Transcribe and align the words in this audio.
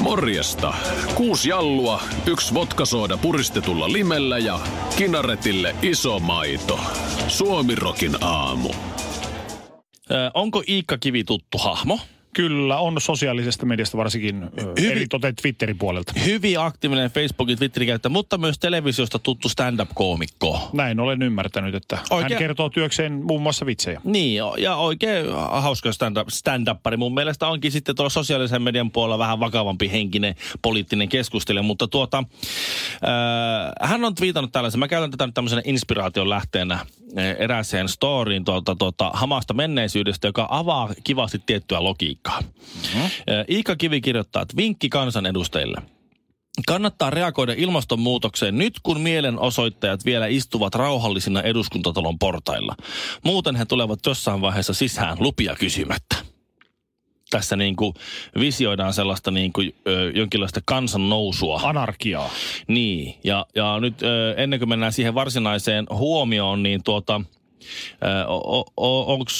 Morjesta. 0.00 0.74
Kuusi 1.14 1.48
jallua, 1.48 2.02
yksi 2.26 2.54
vodkasooda 2.54 3.16
puristetulla 3.16 3.92
limellä 3.92 4.38
ja 4.38 4.60
kinaretille 4.98 5.76
iso 5.82 6.18
maito. 6.18 6.80
Suomirokin 7.28 8.24
aamu. 8.24 8.70
Ö, 10.10 10.30
onko 10.34 10.62
Iikka 10.68 10.98
Kivi 10.98 11.24
tuttu 11.24 11.58
hahmo? 11.58 11.98
Kyllä, 12.34 12.78
on 12.78 13.00
sosiaalisesta 13.00 13.66
mediasta 13.66 13.98
varsinkin 13.98 14.50
Hyvin- 14.60 14.90
eri 14.92 15.06
toten 15.06 15.36
Twitterin 15.42 15.78
puolelta. 15.78 16.12
Hyvin 16.24 16.60
aktiivinen 16.60 17.10
Facebookin 17.10 17.58
Twitterin 17.58 17.86
käyttäjä, 17.86 18.10
mutta 18.10 18.38
myös 18.38 18.58
televisiosta 18.58 19.18
tuttu 19.18 19.48
stand-up-koomikko. 19.48 20.70
Näin 20.72 21.00
olen 21.00 21.22
ymmärtänyt, 21.22 21.74
että 21.74 21.98
Oikein- 22.10 22.32
hän 22.32 22.38
kertoo 22.38 22.70
työkseen 22.70 23.12
muun 23.12 23.42
muassa 23.42 23.66
vitsejä. 23.66 24.00
Niin, 24.04 24.40
ja 24.58 24.76
oikein 24.76 25.26
hauska 25.50 25.92
stand-up, 25.92 26.28
stand-uppari. 26.28 26.96
Mun 26.96 27.14
mielestä 27.14 27.48
onkin 27.48 27.72
sitten 27.72 27.96
tuolla 27.96 28.10
sosiaalisen 28.10 28.62
median 28.62 28.90
puolella 28.90 29.18
vähän 29.18 29.40
vakavampi 29.40 29.90
henkinen 29.92 30.34
poliittinen 30.62 31.08
keskustelija, 31.08 31.62
mutta 31.62 31.88
tuota, 31.88 32.24
äh, 32.94 33.88
hän 33.90 34.04
on 34.04 34.14
twiitannut 34.14 34.52
tällaisen, 34.52 34.78
mä 34.78 34.88
käytän 34.88 35.10
tätä 35.10 35.26
nyt 35.26 35.34
tämmöisenä 35.34 35.62
inspiraation 35.64 36.30
lähteenä 36.30 36.74
äh, 36.74 36.86
erääseen 37.38 37.88
storyin 37.88 38.44
tuota, 38.44 38.76
tuota, 38.76 39.10
hamasta 39.14 39.54
menneisyydestä, 39.54 40.28
joka 40.28 40.46
avaa 40.50 40.88
kivasti 41.04 41.42
tiettyä 41.46 41.84
logiikkaa. 41.84 42.19
Mm-hmm. 42.28 43.02
Äh, 43.02 43.10
Iika 43.50 43.76
Kivi 43.76 44.00
kirjoittaa, 44.00 44.42
että 44.42 44.56
vinkki 44.56 44.88
kansanedustajille. 44.88 45.82
Kannattaa 46.66 47.10
reagoida 47.10 47.54
ilmastonmuutokseen 47.56 48.58
nyt, 48.58 48.74
kun 48.82 49.00
mielenosoittajat 49.00 50.04
vielä 50.04 50.26
istuvat 50.26 50.74
rauhallisina 50.74 51.42
eduskuntatalon 51.42 52.18
portailla. 52.18 52.76
Muuten 53.24 53.56
he 53.56 53.64
tulevat 53.64 53.98
jossain 54.06 54.40
vaiheessa 54.40 54.74
sisään 54.74 55.16
lupia 55.20 55.56
kysymättä. 55.56 56.16
Tässä 57.30 57.56
niin 57.56 57.76
kuin 57.76 57.94
visioidaan 58.38 58.92
sellaista 58.92 59.30
niin 59.30 59.52
kuin, 59.52 59.74
ö, 59.86 60.12
jonkinlaista 60.14 60.60
kansan 60.64 61.08
nousua. 61.08 61.60
Anarkiaa. 61.64 62.30
Niin, 62.66 63.14
ja, 63.24 63.46
ja 63.54 63.80
nyt 63.80 64.02
ö, 64.02 64.34
ennen 64.36 64.58
kuin 64.58 64.68
mennään 64.68 64.92
siihen 64.92 65.14
varsinaiseen 65.14 65.86
huomioon, 65.90 66.62
niin 66.62 66.82
tuota, 66.84 67.20
onko 68.76 69.30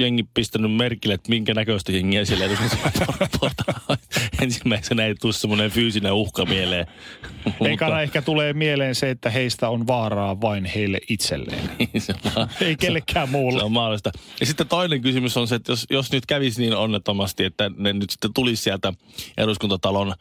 jengi 0.00 0.24
pistänyt 0.34 0.74
merkille, 0.74 1.14
että 1.14 1.30
minkä 1.30 1.54
näköistä 1.54 1.92
jengiä 1.92 2.24
siellä 2.24 2.44
eduskuntaportailla 2.44 3.96
Ensimmäisenä 4.42 5.04
ei 5.04 5.14
tule 5.14 5.32
semmoinen 5.32 5.70
fyysinen 5.70 6.12
uhka 6.12 6.44
mieleen. 6.44 6.86
Ekana 7.72 8.02
ehkä 8.02 8.22
tulee 8.22 8.52
mieleen 8.52 8.94
se, 8.94 9.10
että 9.10 9.30
heistä 9.30 9.68
on 9.68 9.86
vaaraa 9.86 10.40
vain 10.40 10.64
heille 10.64 10.98
itselleen. 11.08 11.70
se 11.98 12.14
on, 12.36 12.48
Ei 12.60 12.76
kellekään 12.76 13.28
se 13.28 13.32
muulle. 13.32 13.62
on 13.62 13.72
mahdollista. 13.72 14.10
Ja 14.40 14.46
sitten 14.46 14.68
toinen 14.68 15.00
kysymys 15.00 15.36
on 15.36 15.48
se, 15.48 15.54
että 15.54 15.72
jos, 15.72 15.86
jos 15.90 16.12
nyt 16.12 16.26
kävisi 16.26 16.60
niin 16.60 16.76
onnettomasti, 16.76 17.44
että 17.44 17.70
ne 17.76 17.92
nyt 17.92 18.10
sitten 18.10 18.32
tulisi 18.34 18.62
sieltä 18.62 18.92
eduskuntatalon 19.36 20.14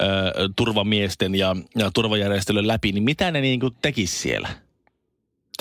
ö, 0.00 0.04
turvamiesten 0.56 1.34
ja, 1.34 1.56
ja 1.76 1.90
turvajärjestelyn 1.94 2.66
läpi, 2.66 2.92
niin 2.92 3.04
mitä 3.04 3.30
ne 3.30 3.40
niin 3.40 3.60
kuin 3.60 3.74
tekisi 3.82 4.18
siellä? 4.18 4.48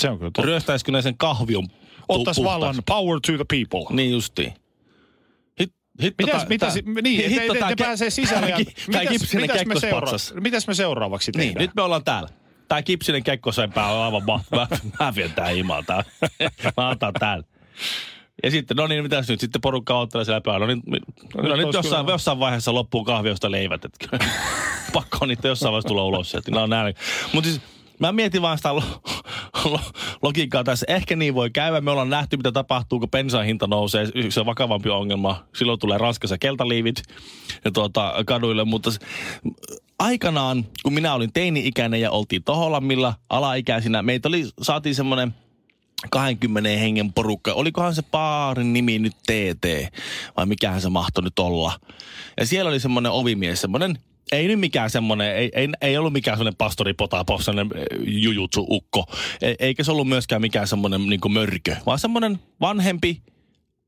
Se 0.01 0.09
on 0.09 0.17
kyllä 0.17 0.31
totta. 0.31 0.41
Ryöstäisikö 0.41 0.91
ne 0.91 1.01
sen 1.01 1.17
kahvion 1.17 1.67
pu- 2.09 2.15
Ottais 2.15 2.35
puhtaaksi? 2.35 2.43
vallan 2.43 2.75
power 2.85 3.19
to 3.27 3.31
the 3.31 3.45
people. 3.49 3.95
Niin 3.95 4.11
justiin. 4.11 4.53
Hit, 5.59 5.73
hitto 6.03 6.23
Mitäs, 6.25 6.41
tää- 6.41 6.49
mitäs, 6.49 6.73
tää- 6.73 7.01
niin, 7.01 7.29
hitto 7.29 7.41
hitto, 7.41 7.53
ne, 7.53 7.59
ne 7.59 7.71
ke- 7.73 7.85
pääsee 7.85 8.09
sisälle. 8.09 8.49
Ja, 8.49 8.57
tää 8.91 9.01
mitäs, 9.03 9.33
mitäs, 9.33 9.65
me 9.65 9.79
seura- 9.79 10.11
mitäs 10.41 10.67
me 10.67 10.73
seuraavaksi 10.73 11.31
Niin, 11.31 11.47
tehdään? 11.47 11.61
nyt 11.63 11.75
me 11.75 11.81
ollaan 11.81 12.03
täällä. 12.03 12.29
Tää 12.67 12.81
kipsinen 12.81 13.23
kekkosempää 13.23 13.91
on 13.91 14.05
aivan 14.05 14.23
mahtavaa. 14.25 14.67
Mä 14.99 15.15
vien 15.15 15.33
tää 15.33 15.47
himaa 15.47 15.83
tää. 15.83 16.03
Mä 16.77 16.89
otan 16.89 17.13
täällä. 17.19 17.43
Ja 18.43 18.51
sitten, 18.51 18.77
no 18.77 18.87
niin, 18.87 19.03
mitäs 19.03 19.27
nyt? 19.29 19.39
Sitten 19.39 19.61
porukka 19.61 19.99
ottelee 19.99 20.25
siellä 20.25 20.41
päällä. 20.41 20.65
No 20.67 20.73
niin, 20.73 20.83
no, 21.37 21.49
no 21.49 21.55
nyt 21.55 21.73
jossain, 21.73 22.05
kyllä- 22.05 22.13
jossain 22.13 22.39
vaiheessa 22.39 22.73
loppuu 22.73 23.03
kahviosta 23.03 23.51
leivät. 23.51 23.85
Et 23.85 23.91
pakko 24.93 25.17
on 25.21 25.27
niitä 25.27 25.47
jossain 25.47 25.71
vaiheessa 25.71 25.87
tulla 25.87 26.03
ulos 26.05 26.31
sieltä. 26.31 26.51
No 26.51 26.67
näin. 26.67 26.95
Mutta 27.33 27.49
siis 27.49 27.61
mä 27.99 28.11
mietin 28.11 28.41
vaan 28.41 28.57
sitä 28.57 28.69
logiikkaa 30.21 30.63
tässä. 30.63 30.85
Ehkä 30.89 31.15
niin 31.15 31.35
voi 31.35 31.49
käydä. 31.49 31.81
Me 31.81 31.91
ollaan 31.91 32.09
nähty, 32.09 32.37
mitä 32.37 32.51
tapahtuu, 32.51 32.99
kun 32.99 33.09
bensan 33.09 33.45
hinta 33.45 33.67
nousee. 33.67 34.07
Se 34.29 34.39
on 34.39 34.45
vakavampi 34.45 34.89
ongelma. 34.89 35.43
Silloin 35.55 35.79
tulee 35.79 35.97
Ranskassa 35.97 36.37
keltaliivit 36.37 37.03
ja 37.65 37.71
tuota, 37.71 38.13
kaduille. 38.25 38.63
Mutta 38.63 38.89
aikanaan, 39.99 40.65
kun 40.83 40.93
minä 40.93 41.13
olin 41.13 41.33
teini-ikäinen 41.33 42.01
ja 42.01 42.11
oltiin 42.11 42.43
Toholammilla 42.43 43.13
alaikäisinä, 43.29 44.01
meitä 44.01 44.27
oli, 44.27 44.49
saatiin 44.61 44.95
semmoinen 44.95 45.33
20 46.11 46.69
hengen 46.69 47.13
porukka. 47.13 47.53
Olikohan 47.53 47.95
se 47.95 48.03
baarin 48.03 48.73
nimi 48.73 48.99
nyt 48.99 49.15
TT 49.17 49.93
vai 50.37 50.45
mikähän 50.45 50.81
se 50.81 50.89
mahtoi 50.89 51.23
nyt 51.23 51.39
olla. 51.39 51.79
Ja 52.37 52.45
siellä 52.45 52.69
oli 52.69 52.79
semmoinen 52.79 53.11
ovimies, 53.11 53.61
semmoinen 53.61 53.99
ei 54.31 54.47
nyt 54.47 54.59
mikään 54.59 54.89
semmoinen, 54.89 55.35
ei, 55.35 55.51
ei, 55.53 55.69
ei 55.81 55.97
ollut 55.97 56.13
mikään 56.13 56.37
semmoinen 56.37 56.57
pastori 56.57 56.93
Potapov, 56.93 57.39
semmoinen 57.39 57.77
eh, 57.77 57.85
jujutsu-ukko. 58.05 59.05
E, 59.41 59.53
eikä 59.59 59.83
se 59.83 59.91
ollut 59.91 60.07
myöskään 60.07 60.41
mikään 60.41 60.67
semmoinen 60.67 61.07
niin 61.07 61.33
mörkö, 61.33 61.75
vaan 61.85 61.99
semmoinen 61.99 62.39
vanhempi 62.61 63.21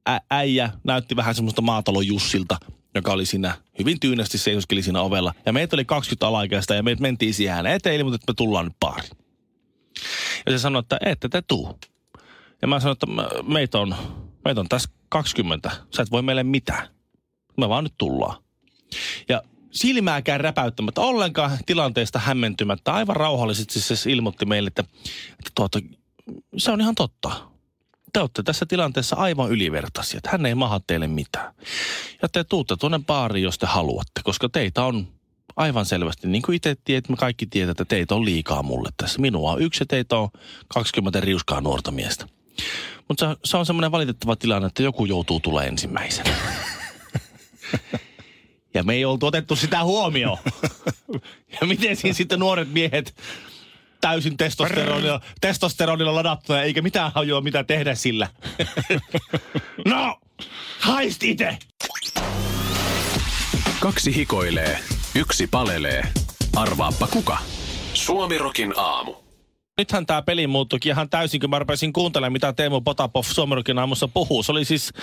ä, 0.10 0.20
äijä 0.30 0.70
näytti 0.84 1.16
vähän 1.16 1.36
semmoista 1.36 1.62
maatalon 1.62 2.08
Jussilta, 2.08 2.58
joka 2.96 3.12
oli 3.12 3.26
siinä 3.26 3.54
hyvin 3.80 4.00
tyynesti 4.00 4.38
seisoskeli 4.38 4.84
siinä 4.84 5.02
ovella. 5.02 5.34
Ja 5.46 5.54
meitä 5.54 5.76
oli 5.76 5.86
20 5.86 6.28
alaikäistä 6.28 6.76
ja 6.76 6.84
me 6.84 6.96
mentiin 7.00 7.34
siihen 7.34 7.66
eteen, 7.66 7.96
ilmoitettiin, 7.96 8.24
että 8.24 8.32
me 8.32 8.46
tullaan 8.46 8.66
nyt 8.66 8.80
baariin. 8.80 9.18
Ja 10.46 10.52
se 10.52 10.60
sanoi, 10.60 10.80
että 10.80 10.98
ette 11.06 11.30
te 11.30 11.42
tuu. 11.48 11.80
Ja 12.62 12.68
mä 12.68 12.80
sanoin, 12.80 12.96
että 12.96 13.08
meitä 13.44 13.80
on, 13.80 13.96
meitä 14.46 14.62
on 14.62 14.70
tässä 14.70 14.90
20. 15.10 15.72
Sä 15.96 16.04
et 16.04 16.12
voi 16.12 16.22
meille 16.22 16.44
mitään. 16.44 16.88
Me 17.58 17.70
vaan 17.70 17.84
nyt 17.84 17.94
tullaan. 17.98 18.44
Ja 19.30 19.42
silmääkään 19.72 20.40
räpäyttämättä, 20.40 21.02
ollenkaan 21.02 21.58
tilanteesta 21.66 22.20
hämmentymättä, 22.20 22.94
aivan 22.94 23.16
rauhallisesti 23.16 23.80
se 23.80 24.12
ilmoitti 24.12 24.46
meille, 24.46 24.68
että, 24.68 24.84
että 25.32 25.52
tuota, 25.56 25.80
se 26.58 26.72
on 26.72 26.82
ihan 26.82 26.96
totta. 26.96 27.32
Te 28.14 28.20
olette 28.20 28.44
tässä 28.44 28.66
tilanteessa 28.66 29.16
aivan 29.16 29.52
ylivertaisia, 29.52 30.18
että 30.18 30.30
hän 30.32 30.46
ei 30.46 30.56
maha 30.56 30.82
teille 30.88 31.08
mitään. 31.08 31.54
Ja 32.22 32.30
te 32.30 32.44
tuutte 32.44 32.76
tuonne 32.76 33.00
baariin, 33.08 33.44
jos 33.44 33.58
te 33.58 33.66
haluatte, 33.66 34.22
koska 34.24 34.50
teitä 34.50 34.84
on 34.84 35.08
aivan 35.56 35.86
selvästi, 35.86 36.28
niin 36.28 36.42
kuin 36.42 36.56
itse 36.56 36.76
tiedät, 36.84 37.10
me 37.10 37.16
kaikki 37.16 37.46
tiedät, 37.46 37.70
että 37.70 37.86
teitä 37.86 38.16
on 38.16 38.26
liikaa 38.26 38.64
mulle 38.64 38.90
tässä. 38.98 39.22
Minua 39.22 39.52
on 39.52 39.62
yksi 39.62 39.82
ja 39.82 39.86
teitä 39.86 40.18
on 40.18 40.30
20 40.68 41.20
riuskaa 41.20 41.62
nuorta 41.62 41.92
miestä. 41.92 42.28
Mutta 43.08 43.38
se, 43.44 43.58
on 43.58 43.66
semmoinen 43.66 43.92
valitettava 43.92 44.36
tilanne, 44.36 44.68
että 44.68 44.84
joku 44.84 45.06
joutuu 45.06 45.40
tulee 45.40 45.68
ensimmäisenä. 45.68 46.36
Ja 48.74 48.84
me 48.84 48.94
ei 48.94 49.06
oltu 49.06 49.26
otettu 49.26 49.56
sitä 49.56 49.84
huomioon. 49.84 50.38
Ja 51.62 51.68
miten 51.68 51.96
siinä 51.96 52.14
sitten 52.14 52.40
nuoret 52.40 52.72
miehet 52.72 53.16
täysin 54.02 54.38
testosteronilla, 54.38 55.22
testosteronilla 55.42 56.16
ladattuja, 56.16 56.64
eikä 56.64 56.82
mitään 56.82 57.12
hajua, 57.16 57.42
mitä 57.42 57.64
tehdä 57.64 57.96
sillä. 57.96 58.28
no, 59.86 60.20
haist 60.80 61.24
itse! 61.24 61.58
Kaksi 63.80 64.16
hikoilee, 64.16 64.80
yksi 65.16 65.48
palelee. 65.48 66.04
Arvaappa 66.56 67.08
kuka? 67.08 67.38
Suomirokin 67.94 68.74
aamu. 68.78 69.21
Nythän 69.82 70.06
tämä 70.06 70.22
peli 70.22 70.48
muuttuikin 70.48 70.92
ihan 70.92 71.10
täysin, 71.10 71.40
kun 71.40 71.50
mä 71.50 71.60
rupesin 71.60 71.94
kuuntelemaan, 71.94 72.34
mitä 72.34 72.54
Teemu 72.54 72.82
Potapov 72.82 73.24
Suomerokin 73.24 73.80
aamussa 73.80 74.08
puhuu. 74.08 74.44
Se 74.44 74.52
oli 74.52 74.66
siis 74.66 74.94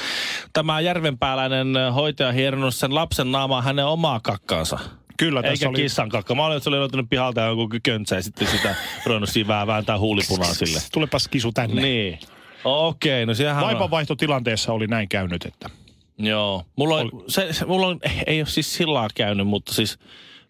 tämä 0.53 0.81
järvenpääläinen 0.81 1.75
hoitaja 1.95 2.33
hieronnut 2.33 2.75
sen 2.75 2.95
lapsen 2.95 3.33
naamaa 3.33 3.63
hänen 3.63 3.87
omaa 3.87 4.21
kakkaansa. 4.21 4.79
Kyllä, 5.17 5.43
tässä 5.43 5.53
Eikä 5.53 5.69
oli... 5.69 5.83
kissan 5.83 6.09
kakka. 6.09 6.35
Mä 6.35 6.47
olin, 6.47 6.57
että 6.57 6.65
se 6.65 6.71
oli 6.71 6.79
löytänyt 6.79 7.07
pihalta 7.11 7.41
joku 7.41 7.69
köntsä 7.83 8.17
ja 8.17 8.23
sitten 8.23 8.49
sitä 8.49 8.75
ruvennut 9.07 9.31
siinä 9.31 9.49
vähän 9.49 9.67
vääntää 9.67 9.99
huulipunaa 9.99 10.55
sille. 10.55 10.79
Tulepas 10.93 11.29
kisu 11.29 11.53
tänne. 11.53 11.83
Niin. 11.83 12.19
Okei, 12.65 13.27
no 13.27 13.35
sehän. 13.35 13.65
Vaipanvaihtotilanteessa 13.65 14.73
oli 14.73 14.87
näin 14.87 15.09
käynyt, 15.09 15.45
että... 15.45 15.71
Joo. 16.19 16.65
Mulla 16.77 16.97
on, 16.97 17.11
se, 17.29 17.53
se, 17.53 17.65
mulla 17.65 17.87
on, 17.87 18.01
ei 18.27 18.41
ole 18.41 18.47
siis 18.47 18.75
sillä 18.75 19.09
käynyt, 19.15 19.47
mutta 19.47 19.75
siis... 19.75 19.99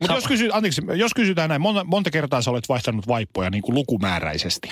Mutta 0.01 0.15
jos, 0.15 0.27
kysy, 0.27 0.49
anteeksi, 0.53 0.83
jos 0.95 1.15
kysytään 1.15 1.49
näin, 1.49 1.61
monta, 1.61 1.85
monta 1.85 2.11
kertaa 2.11 2.43
sä 2.43 2.51
olet 2.51 2.69
vaihtanut 2.69 3.09
vaippoja 3.09 3.51
niin 3.51 3.63
kuin 3.63 3.75
lukumääräisesti? 3.75 4.71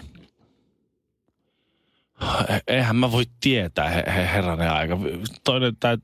eihän 2.67 2.97
mä 2.97 3.13
voi 3.13 3.25
tietää, 3.41 3.89
he, 3.89 4.05
he, 4.07 4.29
herranen 4.33 4.71
aika. 4.71 4.99
Toinen, 5.45 5.77
tää, 5.81 5.99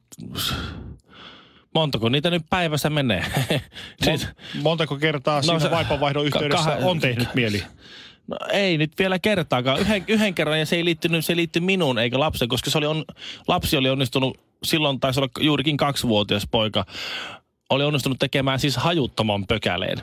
Montako 1.75 2.09
niitä 2.09 2.31
nyt 2.31 2.43
päivässä 2.51 2.91
menee? 2.91 3.25
siis, 4.05 4.29
Montako 4.63 4.97
kertaa 4.97 5.37
no, 5.37 5.43
siinä 5.43 5.71
vaipanvaihdon 5.71 6.27
yhteydessä 6.27 6.79
kah- 6.79 6.85
on 6.85 7.01
tehnyt 7.01 7.35
mieli? 7.35 7.63
no, 8.27 8.37
ei 8.53 8.79
nyt 8.79 8.93
vielä 8.99 9.19
kertaakaan. 9.19 9.81
Yhden, 9.81 10.05
yhden 10.09 10.35
kerran 10.35 10.59
ja 10.59 10.67
se 10.67 10.77
ei 10.77 10.85
liittynyt, 10.85 11.25
se 11.25 11.37
liittyi 11.37 11.63
minuun 11.63 11.99
eikä 11.99 12.21
lapsen, 12.21 12.49
koska 12.49 12.71
se 12.71 12.79
oli 12.79 12.87
on, 12.87 13.05
lapsi 13.49 13.77
oli 13.77 13.91
onnistunut, 13.91 14.41
silloin 14.65 15.01
taisi 15.01 15.21
olla 15.21 15.29
juurikin 15.41 15.77
kaksivuotias 15.77 16.49
poika, 16.51 16.85
oli 17.73 17.85
onnistunut 17.85 18.19
tekemään 18.19 18.59
siis 18.59 18.77
hajuttoman 18.77 19.47
pökäleen. 19.47 19.99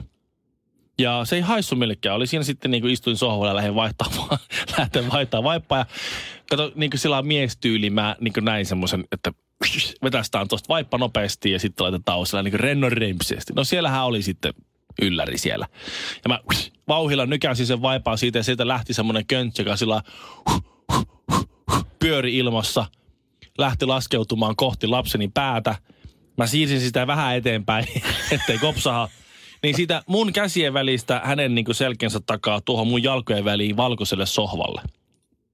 Ja 0.98 1.22
se 1.26 1.36
ei 1.36 1.42
haissu 1.42 1.76
millekään. 1.76 2.16
Oli 2.16 2.28
siinä 2.28 2.44
sitten 2.44 2.72
niin 2.72 2.82
kuin 2.82 2.94
istuin 2.94 3.18
sohvalla 3.18 3.48
ja 3.48 3.56
lähdin 3.56 3.76
vaihtamaan, 3.76 4.40
lähten 4.78 5.12
vaihtamaan 5.12 5.44
vaippaa. 5.44 5.78
Ja 5.78 5.86
kato, 6.50 6.72
niin 6.76 6.90
kuin 6.90 7.00
sillä 7.00 7.22
miestyyli, 7.22 7.90
mä 7.90 8.16
niin 8.20 8.34
kuin 8.34 8.46
näin 8.46 8.66
semmoisen, 8.66 9.04
että 9.12 9.32
vetästään 10.04 10.48
tuosta 10.48 10.70
vaippa 10.70 10.98
nopeasti 10.98 11.52
ja 11.52 11.60
sitten 11.60 11.84
laitetaan 11.84 12.26
sillä 12.26 12.44
niin 12.44 12.60
rennon 12.60 12.92
rempsesti. 12.92 13.54
No 13.54 13.64
siellähän 13.64 14.06
oli 14.06 14.22
sitten 14.22 14.54
ylläri 15.02 15.38
siellä. 15.38 15.68
Ja 16.24 16.30
mä 16.30 16.40
vauhilla 16.88 17.26
nykäsin 17.26 17.66
sen 17.66 17.82
vaipaa 17.82 18.18
siitä 18.18 18.40
ja 18.40 18.44
sieltä 18.44 18.68
lähti 18.68 18.94
semmoinen 18.94 19.26
köntsä, 19.26 19.62
joka 19.62 19.76
sillä 19.76 20.02
pyöri 22.00 22.38
ilmassa, 22.38 22.86
lähti 23.58 23.86
laskeutumaan 23.86 24.56
kohti 24.56 24.88
lapseni 24.88 25.28
päätä. 25.28 25.76
Mä 26.40 26.48
siirsin 26.48 26.82
sitä 26.82 27.08
vähän 27.08 27.36
eteenpäin, 27.36 27.86
ettei 28.32 28.58
kopsaha. 28.58 29.10
Niin 29.64 29.76
siitä 29.76 30.04
mun 30.08 30.34
käsien 30.34 30.74
välistä 30.74 31.22
hänen 31.24 31.56
niin 31.56 31.66
selkeänsä 31.76 32.20
takaa 32.26 32.62
tuohon 32.62 32.88
mun 32.88 33.04
jalkojen 33.04 33.46
väliin 33.46 33.78
valkoiselle 33.78 34.26
sohvalle. 34.26 34.82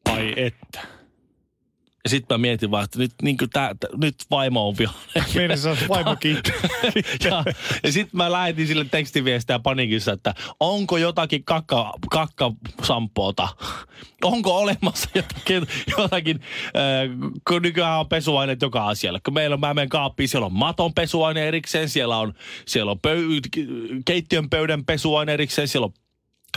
Ai 0.10 0.34
että. 0.38 0.95
Ja 2.06 2.10
sitten 2.10 2.36
mä 2.36 2.38
mietin 2.38 2.72
vaan, 2.72 2.84
että 2.84 3.00
nyt, 3.00 3.12
niin 3.22 3.38
tää, 3.38 3.76
tää, 3.80 3.90
nyt 3.98 4.16
vaimo 4.32 4.68
on 4.68 4.78
vihainen. 4.78 5.36
Meidän 5.36 5.58
saa 5.58 5.76
vaimokin. 5.90 6.38
ja 7.24 7.44
ja 7.84 7.92
sitten 7.92 8.18
mä 8.18 8.32
lähetin 8.32 8.68
sille 8.68 8.86
tekstiviestiä 8.92 9.60
panikissa, 9.60 10.12
että 10.12 10.34
onko 10.60 10.98
jotakin 10.98 11.44
kakka, 11.44 11.94
kakkasampoota? 12.10 13.48
Onko 14.24 14.58
olemassa 14.58 15.10
jotakin, 15.16 15.68
jotakin 15.98 16.40
äh, 16.66 17.34
kun 17.48 17.62
nykyään 17.62 18.00
on 18.00 18.10
pesuaineet 18.10 18.62
joka 18.62 18.88
asialle. 18.88 19.20
Kun 19.26 19.34
meillä 19.34 19.54
on, 19.54 19.60
mä 19.60 19.74
menen 19.74 19.90
kaappiin, 19.90 20.30
siellä 20.30 20.46
on 20.46 20.54
maton 20.54 20.94
pesuaine 20.94 21.48
erikseen, 21.48 21.90
siellä 21.90 22.18
on, 22.18 22.34
siellä 22.66 22.92
on 22.92 23.00
pöy, 23.00 23.28
keittiön 24.06 24.50
pöydän 24.50 24.86
pesuaine 24.86 25.34
erikseen, 25.34 25.68
siellä 25.68 25.86
on 25.86 25.94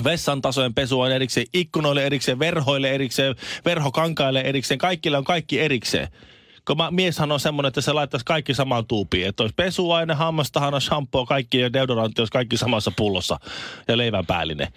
vessan 0.04 0.42
tasojen 0.42 0.74
pesuaine 0.74 1.14
erikseen, 1.14 1.46
ikkunoille 1.54 2.06
erikseen, 2.06 2.38
verhoille 2.38 2.90
erikseen, 2.90 3.34
verhokankaille 3.64 4.40
erikseen, 4.40 4.78
kaikille 4.78 5.18
on 5.18 5.24
kaikki 5.24 5.60
erikseen. 5.60 6.08
Kun 6.66 6.76
mä, 6.76 6.90
mieshän 6.90 7.32
on 7.32 7.40
semmoinen, 7.40 7.68
että 7.68 7.80
se 7.80 7.92
laittaisi 7.92 8.24
kaikki 8.26 8.54
samaan 8.54 8.86
tuupiin. 8.86 9.26
Että 9.26 9.42
olisi 9.42 9.54
pesuaine, 9.54 10.14
hammastahana, 10.14 10.80
shampoo, 10.80 11.26
kaikki 11.26 11.58
ja 11.58 11.72
deodorantti 11.72 12.20
olisi 12.20 12.32
kaikki 12.32 12.56
samassa 12.56 12.92
pullossa 12.96 13.38
ja 13.88 13.96
leivän 13.96 14.26
päällinen. 14.26 14.68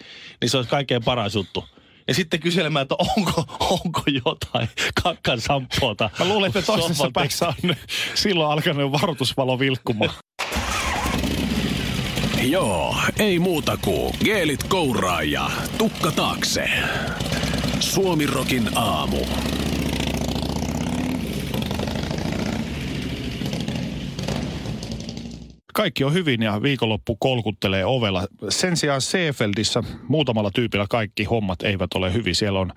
Niin 0.42 0.50
se 0.50 0.58
olisi 0.58 0.70
kaikkein 0.70 1.04
paras 1.04 1.36
juttu. 1.36 1.66
Ja 2.08 2.14
sitten 2.14 2.40
kyselemään, 2.40 2.82
että 2.82 2.96
onko, 3.18 3.44
onko 3.60 4.02
jotain 4.26 4.70
kakkan 5.04 5.42
sampoota. 5.42 6.10
Mä 6.20 6.26
luulen, 6.26 6.48
että 6.48 6.62
toisessa 6.62 7.12
päässä 7.14 7.48
on 7.48 7.76
silloin 8.16 8.52
alkanut 8.52 8.92
varoitusvalo 8.92 9.60
vilkkumaan. 9.60 10.14
Joo, 12.52 12.96
ei 13.20 13.40
muuta 13.40 13.78
kuin 13.78 14.14
geelit 14.24 14.64
kouraa 14.64 15.24
ja 15.24 15.52
tukka 15.78 16.12
taakse. 16.12 16.70
Suomirokin 17.80 18.78
aamu. 18.78 19.18
Kaikki 25.82 26.04
on 26.04 26.14
hyvin 26.14 26.42
ja 26.42 26.62
viikonloppu 26.62 27.16
kolkuttelee 27.16 27.86
ovella. 27.86 28.28
Sen 28.50 28.78
sijaan 28.78 29.02
Seefeldissä 29.02 29.84
muutamalla 30.08 30.52
tyypillä 30.52 30.86
kaikki 30.90 31.24
hommat 31.24 31.64
eivät 31.64 31.94
ole 31.96 32.14
hyvin. 32.14 32.36
Siellä 32.36 32.60
on 32.60 32.74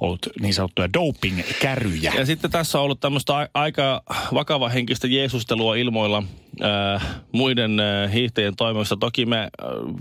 ollut 0.00 0.28
niin 0.40 0.54
sanottuja 0.54 0.88
doping-käryjä. 0.92 2.12
Ja 2.16 2.26
sitten 2.26 2.50
tässä 2.50 2.78
on 2.78 2.84
ollut 2.84 3.00
tämmöistä 3.00 3.48
aika 3.54 4.02
vakava 4.34 4.68
henkistä 4.68 5.06
jeesustelua 5.06 5.74
ilmoilla 5.74 6.22
äh, 6.64 7.06
muiden 7.32 7.80
äh, 7.80 8.12
hiihtäjien 8.12 8.56
toimesta. 8.56 8.96
Toki 8.96 9.26
me 9.26 9.38
äh, 9.38 9.48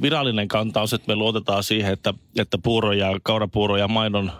virallinen 0.01 0.47
kanta 0.47 0.81
on 0.81 0.87
se, 0.87 0.95
että 0.95 1.11
me 1.11 1.15
luotetaan 1.15 1.63
siihen, 1.63 1.93
että, 1.93 2.13
että 2.39 2.57
puuro 2.57 2.91
ja 2.91 3.19
kaurapuuro 3.23 3.77
ja 3.77 3.87
maidon 3.87 4.31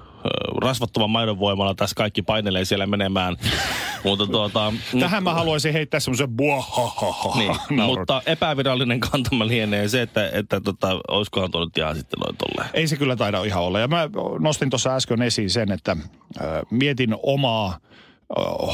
rasvattoman 0.62 1.10
maidon 1.10 1.40
voimalla 1.40 1.76
tässä 1.76 1.96
kaikki 1.96 2.22
painelee 2.22 2.66
siellä 2.66 2.88
menemään. 2.88 3.38
Mutta 4.04 4.28
tuota, 4.28 4.74
Tähän 5.00 5.24
mä 5.24 5.34
haluaisin 5.34 5.74
heittää 5.74 6.00
semmoisen 6.00 6.30
buahahaha 6.30 7.40
niin, 7.40 7.82
mutta 7.82 8.22
epävirallinen 8.26 9.00
kantama 9.00 9.48
lienee 9.48 9.88
se, 9.88 10.02
että, 10.02 10.30
että 10.34 10.62
tota, 10.62 11.00
olisikohan 11.08 11.52
tuo 11.52 11.66
nyt 11.66 11.78
ihan 11.78 11.96
sitten 11.96 12.20
noin 12.20 12.38
tolleen. 12.38 12.70
Ei 12.74 12.88
se 12.88 12.98
kyllä 12.98 13.16
taida 13.16 13.44
ihan 13.44 13.64
olla. 13.64 13.80
Ja 13.80 13.88
mä 13.88 14.10
nostin 14.40 14.70
tuossa 14.70 14.96
äsken 14.96 15.22
esiin 15.22 15.50
sen, 15.50 15.72
että 15.72 15.92
äh, 15.92 16.48
mietin 16.72 17.16
omaa 17.24 17.78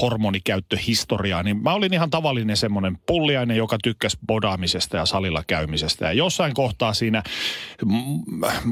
hormonikäyttöhistoriaa, 0.02 1.44
niin 1.44 1.64
mä 1.64 1.74
olin 1.74 1.94
ihan 1.94 2.10
tavallinen 2.10 2.58
semmoinen 2.58 2.98
pulliainen, 3.06 3.58
joka 3.58 3.78
tykkäsi 3.84 4.18
bodaamisesta 4.28 4.98
ja 4.98 5.06
salilla 5.06 5.44
käymisestä. 5.48 6.06
Ja 6.06 6.14
jossain 6.14 6.54
kohtaa 6.54 6.94
siinä, 6.94 7.24
mm, 7.86 8.22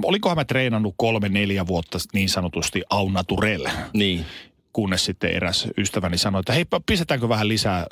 olikohan 0.03 0.37
mä 0.37 0.45
treenannut 0.45 0.93
kolme, 0.97 1.29
neljä 1.29 1.67
vuotta 1.67 1.97
niin 2.13 2.29
sanotusti 2.29 2.81
au 2.89 3.09
naturel, 3.09 3.67
Niin. 3.93 4.25
kunnes 4.73 5.05
sitten 5.05 5.31
eräs 5.31 5.67
ystäväni 5.77 6.17
sanoi, 6.17 6.39
että 6.39 6.53
hei, 6.53 6.65
pistetäänkö 6.85 7.29
vähän 7.29 7.47
lisää 7.47 7.85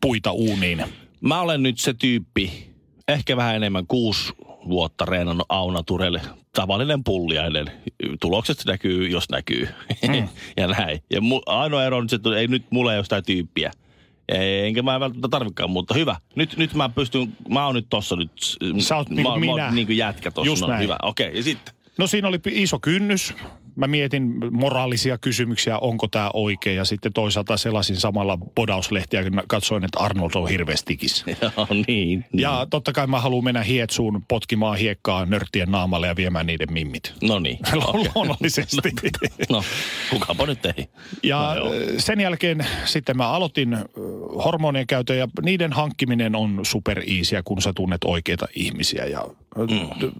puita 0.00 0.32
uuniin. 0.32 0.84
Mä 1.20 1.40
olen 1.40 1.62
nyt 1.62 1.78
se 1.78 1.94
tyyppi, 1.94 2.71
ehkä 3.12 3.36
vähän 3.36 3.56
enemmän 3.56 3.86
kuusi 3.86 4.32
vuotta 4.68 5.04
reenannut 5.04 5.46
Auna 5.48 5.82
Turelle. 5.82 6.20
Tavallinen 6.54 7.04
pulliainen. 7.04 7.66
Tulokset 8.20 8.62
näkyy, 8.66 9.08
jos 9.08 9.28
näkyy. 9.28 9.68
Mm. 10.08 10.28
ja 10.56 10.66
näin. 10.66 11.00
Ja 11.10 11.20
mu, 11.20 11.40
ainoa 11.46 11.84
ero 11.84 11.96
on 11.96 12.08
se, 12.08 12.16
että 12.16 12.36
ei 12.36 12.48
nyt 12.48 12.66
mulla 12.70 12.92
ei 12.92 12.98
ole 12.98 13.04
sitä 13.04 13.22
tyyppiä. 13.22 13.70
Enkä 14.28 14.82
mä 14.82 15.00
välttämättä 15.00 15.28
tarvikaan, 15.28 15.70
mutta 15.70 15.94
hyvä. 15.94 16.16
Nyt, 16.34 16.56
nyt 16.56 16.74
mä 16.74 16.88
pystyn, 16.88 17.36
mä 17.48 17.66
oon 17.66 17.74
nyt 17.74 17.86
tossa 17.90 18.16
nyt. 18.16 18.32
Sä 18.78 18.96
oot 18.96 19.08
mä, 19.08 19.14
niinku 19.14 19.30
mä, 19.30 19.38
minä. 19.38 19.64
oon 19.64 19.74
niin 19.74 19.86
kuin 19.86 19.96
jätkä 19.96 20.30
tossa. 20.30 20.46
Just 20.46 20.62
no, 20.62 20.68
näin. 20.68 20.82
Hyvä, 20.82 20.96
okei. 21.02 21.26
Okay, 21.26 21.36
ja 21.36 21.42
sitten? 21.42 21.74
No 21.98 22.06
siinä 22.06 22.28
oli 22.28 22.38
iso 22.50 22.78
kynnys. 22.78 23.34
Mä 23.76 23.86
mietin 23.86 24.34
moraalisia 24.50 25.18
kysymyksiä, 25.18 25.78
onko 25.78 26.08
tämä 26.08 26.30
oikein. 26.34 26.76
Ja 26.76 26.84
sitten 26.84 27.12
toisaalta 27.12 27.56
selasin 27.56 27.96
samalla 27.96 28.38
podauslehtiä, 28.54 29.22
kun 29.22 29.34
mä 29.34 29.42
katsoin, 29.48 29.84
että 29.84 30.00
Arnold 30.00 30.30
on 30.34 30.48
hirveästi. 30.48 30.98
Joo, 31.42 31.66
niin. 31.70 31.84
niin. 31.86 32.24
Ja 32.32 32.66
totta 32.70 32.92
kai 32.92 33.06
mä 33.06 33.20
haluan 33.20 33.44
mennä 33.44 33.62
hietsuun 33.62 34.24
potkimaan 34.28 34.78
hiekkaa 34.78 35.26
nörttien 35.26 35.70
naamalle 35.70 36.06
ja 36.06 36.16
viemään 36.16 36.46
niiden 36.46 36.72
mimmit. 36.72 37.12
No 37.22 37.38
niin. 37.38 37.58
Luonnollisesti. 38.14 38.76
No, 39.50 39.64
kukapa 40.10 40.46
nyt 40.46 40.66
ei. 40.66 40.88
Ja 41.22 41.54
No 41.54 41.70
sen 41.98 42.20
jälkeen 42.20 42.66
sitten 42.84 43.16
mä 43.16 43.28
aloitin 43.28 43.78
hormonien 44.44 44.86
käytön 44.86 45.18
ja 45.18 45.28
niiden 45.42 45.72
hankkiminen 45.72 46.36
on 46.36 46.60
super 46.62 47.02
easyä, 47.06 47.42
kun 47.44 47.62
sä 47.62 47.72
tunnet 47.72 48.04
oikeita 48.04 48.46
ihmisiä. 48.54 49.04
Ja 49.04 49.28
mm. 49.56 50.10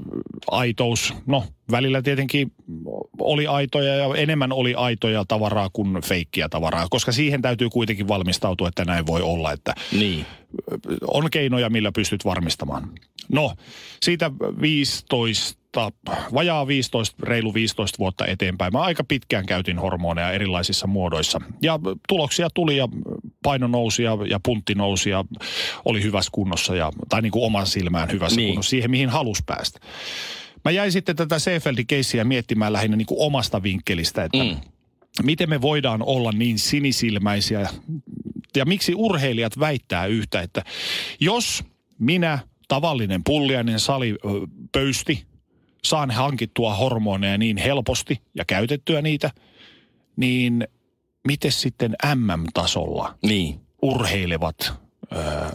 aitous, 0.50 1.14
no 1.26 1.44
välillä 1.70 2.02
tietenkin 2.02 2.52
oli 3.18 3.46
aitoja 3.46 3.94
ja 3.94 4.14
enemmän 4.16 4.52
oli 4.52 4.74
aitoja 4.74 5.24
tavaraa 5.28 5.70
kuin 5.72 6.02
feikkiä 6.02 6.48
tavaraa, 6.48 6.86
koska 6.90 7.12
siihen 7.12 7.42
täytyy 7.42 7.70
kuitenkin 7.70 8.08
valmistautua, 8.08 8.68
että 8.68 8.84
näin 8.84 9.06
voi 9.06 9.22
olla, 9.22 9.52
että 9.52 9.74
Niin. 9.92 10.26
on 11.06 11.30
keinoja, 11.30 11.70
millä 11.70 11.92
pystyt 11.92 12.24
varmistamaan. 12.24 12.90
No, 13.28 13.54
siitä 14.02 14.30
15, 14.60 15.61
vajaa 16.34 16.66
15, 16.66 17.16
reilu 17.22 17.54
15 17.54 17.98
vuotta 17.98 18.26
eteenpäin. 18.26 18.72
Mä 18.72 18.80
aika 18.80 19.04
pitkään 19.04 19.46
käytin 19.46 19.78
hormoneja 19.78 20.32
erilaisissa 20.32 20.86
muodoissa. 20.86 21.40
Ja 21.62 21.78
tuloksia 22.08 22.48
tuli 22.54 22.76
ja 22.76 22.88
paino 23.42 23.66
nousi 23.66 24.02
ja, 24.02 24.18
ja 24.30 24.40
puntti 24.42 24.74
nousi 24.74 25.10
ja 25.10 25.24
oli 25.84 26.02
hyvässä 26.02 26.30
kunnossa. 26.34 26.76
Ja, 26.76 26.92
tai 27.08 27.22
niin 27.22 27.32
kuin 27.32 27.44
oman 27.44 27.66
silmään 27.66 28.10
hyvässä 28.12 28.36
Niin. 28.36 28.48
kunnossa 28.48 28.70
siihen, 28.70 28.90
mihin 28.90 29.08
halus 29.08 29.42
päästä. 29.46 29.80
Mä 30.64 30.70
jäin 30.70 30.92
sitten 30.92 31.16
tätä 31.16 31.38
Seefeldin 31.38 31.86
keissiä 31.86 32.24
miettimään 32.24 32.72
lähinnä 32.72 32.96
niin 32.96 33.06
kuin 33.06 33.20
omasta 33.20 33.62
vinkkelistä, 33.62 34.24
että 34.24 34.38
Mm. 34.44 34.56
miten 35.22 35.50
me 35.50 35.60
voidaan 35.60 36.02
olla 36.02 36.32
niin 36.32 36.58
sinisilmäisiä 36.58 37.68
ja 38.56 38.64
miksi 38.64 38.94
urheilijat 38.96 39.58
väittää 39.60 40.06
yhtä, 40.06 40.40
että 40.40 40.62
jos 41.20 41.64
minä, 41.98 42.38
tavallinen 42.68 43.24
pulliainen 43.24 43.80
sali 43.80 44.10
ö, 44.10 44.16
pöysti, 44.72 45.24
saan 45.84 46.10
hankittua 46.10 46.74
hormoneja 46.74 47.38
niin 47.38 47.56
helposti 47.56 48.20
ja 48.34 48.44
käytettyä 48.44 49.02
niitä, 49.02 49.30
niin 50.16 50.68
miten 51.28 51.52
sitten 51.52 51.96
MM-tasolla 52.14 53.14
Niin. 53.22 53.60
urheilevat 53.82 54.82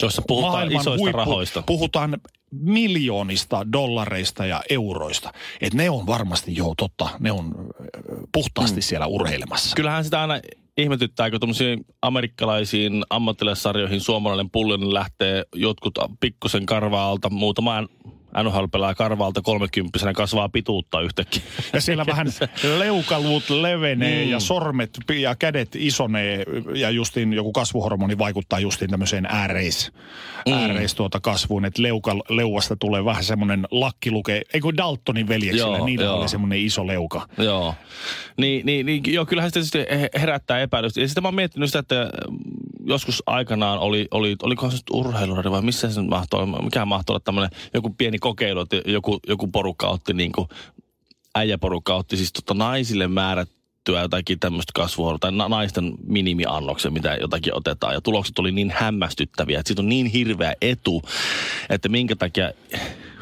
Jossa 0.01 0.21
puhutaan 0.27 0.53
maailman 0.53 0.81
isoista 0.81 1.03
huippu- 1.03 1.17
rahoista. 1.17 1.63
Puhutaan 1.65 2.17
miljoonista 2.51 3.71
dollareista 3.71 4.45
ja 4.45 4.61
euroista. 4.69 5.33
Et 5.61 5.73
ne 5.73 5.89
on 5.89 6.07
varmasti, 6.07 6.55
joo 6.55 6.73
totta, 6.77 7.09
ne 7.19 7.31
on 7.31 7.55
puhtaasti 8.31 8.79
mm. 8.79 8.81
siellä 8.81 9.05
urheilemassa. 9.07 9.75
Kyllähän 9.75 10.03
sitä 10.03 10.21
aina 10.21 10.39
ihmetyttääkö 10.77 11.39
tuommoisiin 11.39 11.85
amerikkalaisiin 12.01 13.03
ammattilaissarjoihin 13.09 14.01
suomalainen 14.01 14.49
pullinen 14.49 14.93
lähtee 14.93 15.43
jotkut 15.55 15.95
pikkusen 16.19 16.65
karvaalta, 16.65 17.29
muutama 17.29 17.83
NHL 18.43 18.65
pelaa 18.71 18.95
karvalta 18.95 19.41
kolmekymppisenä 19.41 20.13
kasvaa 20.13 20.49
pituutta 20.49 21.01
yhtäkkiä. 21.01 21.41
Ja 21.73 21.81
siellä 21.81 22.05
vähän 22.05 22.27
leukaluut 22.77 23.49
levenee 23.49 24.25
mm. 24.25 24.31
ja 24.31 24.39
sormet 24.39 24.97
ja 25.19 25.35
kädet 25.35 25.75
isonee 25.75 26.43
ja 26.75 26.89
justiin 26.89 27.33
joku 27.33 27.51
kasvuhormoni 27.51 28.17
vaikuttaa 28.17 28.59
justiin 28.59 28.91
tämmöiseen 28.91 29.25
ääreis, 29.25 29.91
mm. 30.45 30.53
ääreis 30.53 30.95
tuota 30.95 31.19
kasvuun, 31.19 31.65
että 31.65 31.81
leuka, 31.81 32.15
leuasta 32.29 32.75
tulee 32.75 33.05
vähän 33.05 33.23
semmoinen 33.23 33.67
lakkiluke, 33.71 34.41
ei 34.53 34.61
kuin 34.61 34.77
Daltonin 34.77 35.27
veljeksillä, 35.27 35.85
niillä 35.85 36.05
joo. 36.05 36.19
oli 36.19 36.29
semmoinen 36.29 36.59
iso 36.59 36.87
leuka. 36.87 37.27
Joo, 37.37 37.75
niin, 38.37 38.65
niin, 38.65 38.85
niin 38.85 39.03
joo, 39.07 39.25
kyllähän 39.25 39.51
sitä 39.51 39.63
sitten 39.63 39.85
herättää 40.19 40.59
epäilystä. 40.59 41.01
Ja 41.01 41.07
sitten 41.07 41.23
mä 41.23 41.27
oon 41.27 41.35
miettinyt 41.35 41.69
sitä, 41.69 41.79
että 41.79 42.09
joskus 42.87 43.23
aikanaan 43.25 43.79
oli, 43.79 44.07
oli 44.11 44.35
olikohan 44.43 44.71
se 44.71 44.77
urheiluradi 44.91 45.51
vai 45.51 45.61
missä 45.61 45.91
se 45.91 46.01
mahtoi, 46.01 46.47
mikä 46.63 46.85
mahtoi 46.85 47.13
olla 47.13 47.23
tämmöinen 47.25 47.59
joku 47.73 47.95
pieni 47.97 48.19
kokeilu, 48.19 48.59
että 48.59 48.81
joku, 48.85 49.19
joku 49.27 49.47
porukka 49.47 49.87
otti 49.87 50.13
niin 50.13 50.31
kuin, 50.31 50.47
äijäporukka 51.35 51.95
otti 51.95 52.17
siis 52.17 52.33
tota 52.33 52.53
naisille 52.53 53.07
määrättyä 53.07 54.01
jotakin 54.01 54.39
tämmöistä 54.39 54.71
kasvua, 54.75 55.17
tai 55.19 55.31
naisten 55.31 55.93
minimiannoksen, 56.03 56.93
mitä 56.93 57.17
jotakin 57.21 57.55
otetaan. 57.55 57.93
Ja 57.93 58.01
tulokset 58.01 58.39
oli 58.39 58.51
niin 58.51 58.73
hämmästyttäviä, 58.75 59.59
että 59.59 59.67
siitä 59.67 59.81
on 59.81 59.89
niin 59.89 60.05
hirveä 60.05 60.53
etu, 60.61 61.01
että 61.69 61.89
minkä 61.89 62.15
takia 62.15 62.51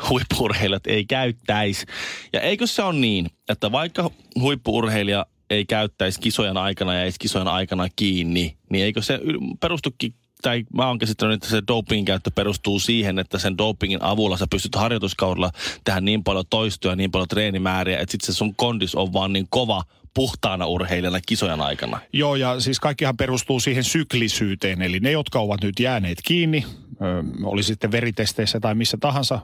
huippurheilijat 0.09 0.87
ei 0.87 1.05
käyttäisi. 1.05 1.85
Ja 2.33 2.41
eikö 2.41 2.67
se 2.67 2.83
ole 2.83 2.99
niin, 2.99 3.29
että 3.49 3.71
vaikka 3.71 4.11
huippurheilija 4.39 5.25
ei 5.49 5.65
käyttäisi 5.65 6.19
kisojen 6.19 6.57
aikana 6.57 6.93
ja 6.93 7.03
ei 7.03 7.11
kisojen 7.19 7.47
aikana 7.47 7.87
kiinni, 7.95 8.57
niin 8.69 8.85
eikö 8.85 9.01
se 9.01 9.19
perustukin 9.59 10.13
tai 10.41 10.63
mä 10.73 10.87
oon 10.87 10.97
käsittänyt, 10.97 11.35
että 11.35 11.49
se 11.49 11.63
dopingin 11.67 12.05
käyttö 12.05 12.31
perustuu 12.35 12.79
siihen, 12.79 13.19
että 13.19 13.37
sen 13.37 13.57
dopingin 13.57 14.03
avulla 14.03 14.37
sä 14.37 14.47
pystyt 14.51 14.75
harjoituskaudella 14.75 15.51
tehdä 15.83 16.01
niin 16.01 16.23
paljon 16.23 16.45
toistoja, 16.49 16.95
niin 16.95 17.11
paljon 17.11 17.27
treenimääriä, 17.27 17.99
että 17.99 18.11
sitten 18.11 18.33
se 18.33 18.37
sun 18.37 18.55
kondis 18.55 18.95
on 18.95 19.13
vaan 19.13 19.33
niin 19.33 19.47
kova 19.49 19.83
puhtaana 20.13 20.65
urheilijana 20.65 21.19
kisojen 21.25 21.61
aikana. 21.61 21.99
Joo, 22.13 22.35
ja 22.35 22.59
siis 22.59 22.79
kaikkihan 22.79 23.17
perustuu 23.17 23.59
siihen 23.59 23.83
syklisyyteen, 23.83 24.81
eli 24.81 24.99
ne, 24.99 25.11
jotka 25.11 25.39
ovat 25.39 25.63
nyt 25.63 25.79
jääneet 25.79 26.17
kiinni, 26.25 26.65
oli 27.43 27.63
sitten 27.63 27.91
veritesteissä 27.91 28.59
tai 28.59 28.75
missä 28.75 28.97
tahansa 28.99 29.39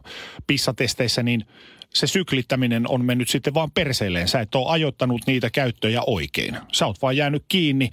pissatesteissä, 0.48 1.24
niin 1.24 1.46
se 1.94 2.08
syklittäminen 2.08 2.90
on 2.90 3.06
mennyt 3.06 3.30
sitten 3.30 3.54
vaan 3.54 3.72
perseilleen. 3.72 4.28
Sä 4.28 4.40
et 4.40 4.56
ole 4.56 4.70
ajoittanut 4.70 5.22
niitä 5.28 5.50
käyttöjä 5.50 6.02
oikein. 6.08 6.58
Sä 6.72 6.86
oot 6.86 7.02
vaan 7.02 7.18
jäänyt 7.18 7.46
kiinni. 7.48 7.90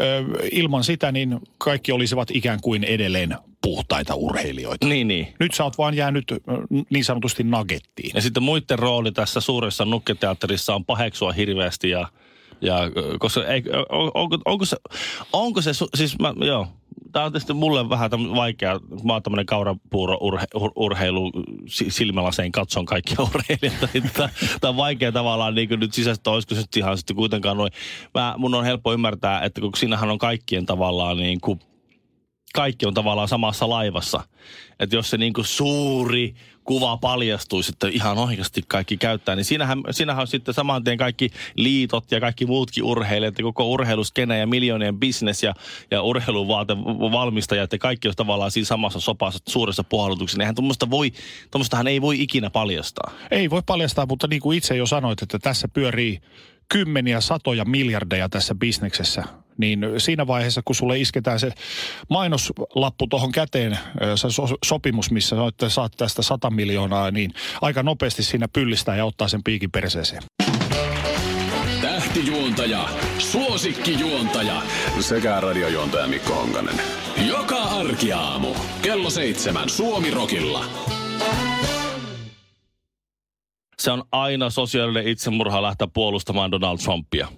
Ö, 0.00 0.24
ilman 0.52 0.84
sitä 0.84 1.12
niin 1.12 1.40
kaikki 1.58 1.92
olisivat 1.92 2.30
ikään 2.30 2.60
kuin 2.60 2.84
edelleen 2.84 3.36
puhtaita 3.62 4.14
urheilijoita. 4.14 4.86
Niin, 4.86 5.08
niin. 5.08 5.34
Nyt 5.40 5.54
sä 5.54 5.64
oot 5.64 5.78
vaan 5.78 5.94
jäänyt 5.94 6.24
niin 6.90 7.04
sanotusti 7.04 7.44
nagettiin. 7.44 8.10
Ja 8.14 8.20
sitten 8.20 8.42
muiden 8.42 8.78
rooli 8.78 9.12
tässä 9.12 9.40
suuressa 9.40 9.84
nukketeatterissa 9.84 10.74
on 10.74 10.84
paheksua 10.84 11.32
hirveästi 11.32 11.90
ja 11.90 12.08
ja 12.60 12.78
koska 13.18 13.44
ei, 13.44 13.62
on, 13.88 14.10
onko, 14.14 14.38
onko, 14.44 14.64
se, 14.64 14.76
onko 15.32 15.62
se, 15.62 15.70
siis 15.94 16.18
mä, 16.18 16.34
joo, 16.46 16.68
tämä 17.12 17.24
on 17.24 17.32
tietysti 17.32 17.52
mulle 17.52 17.88
vähän 17.88 18.10
vaikea, 18.10 18.80
mä 19.04 19.12
oon 19.12 19.22
tämmöinen 19.22 19.46
kaurapuuro 19.46 20.18
urhe, 20.20 20.46
ur, 20.54 20.72
urheilu 20.76 21.32
silmälaseen 21.66 22.52
katson 22.52 22.86
kaikkia 22.86 23.16
urheilijoita, 23.34 23.88
niin 23.94 24.10
tämä 24.60 24.68
on 24.68 24.76
vaikea 24.76 25.12
tavallaan 25.12 25.54
niin 25.54 25.68
kuin 25.68 25.80
nyt 25.80 25.92
sisäistä, 25.92 26.30
olisiko 26.30 26.54
se 26.54 26.60
nyt 26.60 26.76
ihan 26.76 26.98
sitten 26.98 27.16
kuitenkaan 27.16 27.56
noin. 27.56 27.72
Mä, 28.14 28.34
mun 28.38 28.54
on 28.54 28.64
helppo 28.64 28.92
ymmärtää, 28.92 29.40
että 29.44 29.60
kun 29.60 29.72
siinähän 29.76 30.10
on 30.10 30.18
kaikkien 30.18 30.66
tavallaan 30.66 31.16
niin 31.16 31.40
kuin, 31.40 31.60
kaikki 32.54 32.86
on 32.86 32.94
tavallaan 32.94 33.28
samassa 33.28 33.68
laivassa. 33.68 34.20
Että 34.80 34.96
jos 34.96 35.10
se 35.10 35.16
niin 35.16 35.32
kuin 35.32 35.44
suuri 35.44 36.34
kuva 36.64 36.96
paljastuisi, 36.96 37.72
että 37.72 37.88
ihan 37.88 38.18
oikeasti 38.18 38.62
kaikki 38.68 38.96
käyttää, 38.96 39.36
niin 39.36 39.44
siinähän, 39.44 39.82
siinähän 39.90 40.20
on 40.20 40.26
sitten 40.26 40.54
saman 40.54 40.84
tien 40.84 40.98
kaikki 40.98 41.30
liitot 41.54 42.12
ja 42.12 42.20
kaikki 42.20 42.46
muutkin 42.46 42.84
urheilijat 42.84 43.38
ja 43.38 43.42
koko 43.44 43.70
urheiluskene 43.70 44.38
ja 44.38 44.46
miljoonien 44.46 44.98
bisnes 44.98 45.42
ja, 45.42 45.54
ja 45.90 46.02
urheiluvaate 46.02 46.76
ja 47.56 47.78
kaikki 47.78 48.08
on 48.08 48.14
tavallaan 48.16 48.50
siinä 48.50 48.66
samassa 48.66 49.00
sopassa 49.00 49.40
suuressa 49.48 49.84
puhallutuksessa. 49.84 50.42
Eihän 50.42 50.54
tuommoista 50.54 50.90
voi, 50.90 51.12
tuommoistahan 51.50 51.86
ei 51.86 52.02
voi 52.02 52.22
ikinä 52.22 52.50
paljastaa. 52.50 53.12
Ei 53.30 53.50
voi 53.50 53.62
paljastaa, 53.66 54.06
mutta 54.06 54.26
niin 54.26 54.42
kuin 54.42 54.58
itse 54.58 54.76
jo 54.76 54.86
sanoit, 54.86 55.22
että 55.22 55.38
tässä 55.38 55.68
pyörii 55.68 56.20
kymmeniä, 56.68 57.20
satoja 57.20 57.64
miljardeja 57.64 58.28
tässä 58.28 58.54
bisneksessä 58.54 59.24
niin 59.58 59.86
siinä 59.98 60.26
vaiheessa, 60.26 60.62
kun 60.64 60.76
sulle 60.76 60.98
isketään 60.98 61.40
se 61.40 61.50
mainoslappu 62.10 63.06
tuohon 63.06 63.32
käteen, 63.32 63.78
se 64.14 64.30
so- 64.30 64.58
sopimus, 64.64 65.10
missä 65.10 65.36
että 65.48 65.68
saat 65.68 65.92
tästä 65.96 66.22
100 66.22 66.50
miljoonaa, 66.50 67.10
niin 67.10 67.30
aika 67.60 67.82
nopeasti 67.82 68.22
siinä 68.22 68.48
pyllistää 68.48 68.96
ja 68.96 69.04
ottaa 69.04 69.28
sen 69.28 69.42
piikin 69.44 69.70
perseeseen. 69.70 70.22
Tähtijuontaja, 71.82 72.88
suosikkijuontaja 73.18 74.62
sekä 75.00 75.40
radiojuontaja 75.40 76.06
Mikko 76.06 76.34
Honkanen. 76.34 76.80
Joka 77.28 77.62
arkiaamu, 77.62 78.54
kello 78.82 79.10
seitsemän 79.10 79.68
Suomi 79.68 80.10
Rokilla. 80.10 80.64
Se 83.78 83.90
on 83.90 84.04
aina 84.12 84.50
sosiaalinen 84.50 85.08
itsemurha 85.08 85.62
lähteä 85.62 85.86
puolustamaan 85.86 86.50
Donald 86.50 86.78
Trumpia. 86.78 87.28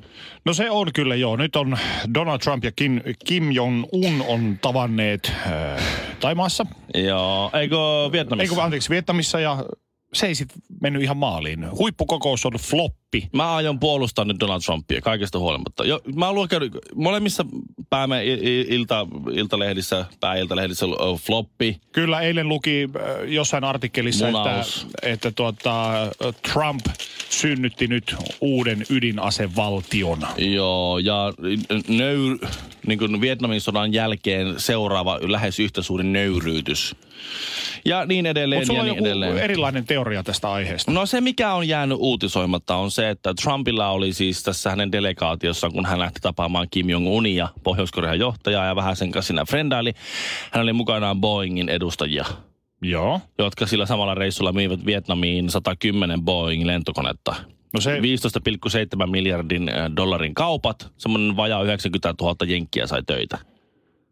No 0.45 0.55
se 0.55 0.71
on 0.71 0.93
kyllä 0.95 1.15
joo. 1.15 1.37
Nyt 1.37 1.57
on 1.57 1.79
Donald 2.15 2.39
Trump 2.39 2.65
ja 2.65 2.73
Kim, 2.77 3.01
Kim 3.27 3.51
Jong-un 3.53 4.25
on 4.29 4.59
tavanneet 4.63 5.33
äh, 5.47 5.83
Taimaassa. 6.21 6.67
Joo, 6.95 7.51
eikö 7.61 7.77
Vietnamissa? 8.13 8.53
Eikö, 8.53 8.63
anteeksi, 8.63 8.91
Vietnamissa 8.91 9.41
ja 9.41 9.65
se 10.15 10.27
ei 10.27 10.35
sitten 10.35 10.63
mennyt 10.81 11.03
ihan 11.03 11.17
maaliin. 11.17 11.71
Huippukokous 11.71 12.47
on 12.47 12.53
floppi. 13.11 13.29
Mä 13.37 13.55
aion 13.55 13.81
puolustaa 13.81 14.25
nyt 14.25 14.41
Donald 14.41 14.61
Trumpia 14.65 15.01
kaikesta 15.01 15.39
huolimatta. 15.39 15.85
Jo, 15.85 16.01
mä 16.15 16.33
luon 16.33 16.49
käydä 16.49 16.67
molemmissa 16.95 17.45
päämme 17.91 18.25
ilta, 18.69 19.07
iltalehdissä, 19.33 20.07
pääiltalehdissä 20.21 20.87
floppi. 21.27 21.81
Kyllä 21.93 22.21
eilen 22.21 22.49
luki 22.49 22.89
jossain 23.27 23.65
artikkelissa, 23.65 24.27
Munaus. 24.27 24.87
että, 24.87 25.09
että 25.09 25.31
tuota, 25.31 25.93
Trump 26.53 26.87
synnytti 27.31 27.87
nyt 27.87 28.17
uuden 28.41 28.85
ydinasevaltion. 28.91 30.19
Joo, 30.37 30.99
ja 30.99 31.33
nöyr, 31.89 32.39
niin 32.87 32.99
kuin 32.99 33.21
Vietnamin 33.21 33.61
sodan 33.61 33.93
jälkeen 33.93 34.55
seuraava 34.61 35.19
lähes 35.23 35.61
yhtä 35.61 35.83
suuri 35.83 36.05
nöyryytys. 36.05 36.97
Ja 37.85 38.07
niin 38.07 38.27
edelleen 38.27 38.61
Mutta 38.61 38.73
ja 38.73 38.83
niin 38.83 38.89
joku 38.89 39.05
edelleen. 39.05 39.39
erilainen 39.39 39.85
teoria 39.87 40.23
tästä 40.23 40.53
aiheesta. 40.53 40.93
No 40.93 41.07
se, 41.07 41.21
mikä 41.21 41.53
on 41.53 41.69
jäänyt 41.69 41.99
uutisoimatta, 42.01 42.77
on 42.77 42.91
se, 42.99 43.11
että 43.11 43.35
Trumpilla 43.43 43.89
oli 43.89 44.13
siis 44.13 44.43
tässä 44.43 44.71
hänen 44.71 44.93
delegaatiossa, 44.93 45.71
kun 45.71 45.87
hän 45.87 45.99
lähti 45.99 46.21
tapaamaan 46.23 46.67
Kim 46.71 46.87
Jong-unia, 46.87 47.49
Pohjois-Korean 47.63 48.19
johtajaa 48.19 48.67
ja 48.67 48.77
vähän 48.77 48.97
sen 48.97 49.13
kanssa 49.13 49.27
siinä 49.27 49.45
frendaili. 49.45 49.93
Hän 50.53 50.63
oli 50.63 50.73
mukanaan 50.73 51.21
Boeingin 51.21 51.69
edustajia. 51.69 52.25
Joo. 52.83 53.21
Jotka 53.39 53.67
sillä 53.67 53.87
samalla 53.87 54.15
reissulla 54.15 54.53
myivät 54.53 54.87
Vietnamiin 54.87 55.51
110 55.51 56.21
Boeing-lentokonetta. 56.21 57.35
No 57.75 57.81
se... 57.81 57.99
15,7 57.99 59.07
miljardin 59.11 59.71
dollarin 59.97 60.35
kaupat, 60.35 60.93
semmoinen 60.97 61.37
vajaa 61.37 61.63
90 61.63 62.15
000 62.21 62.37
jenkkiä 62.47 62.87
sai 62.87 63.03
töitä. 63.07 63.39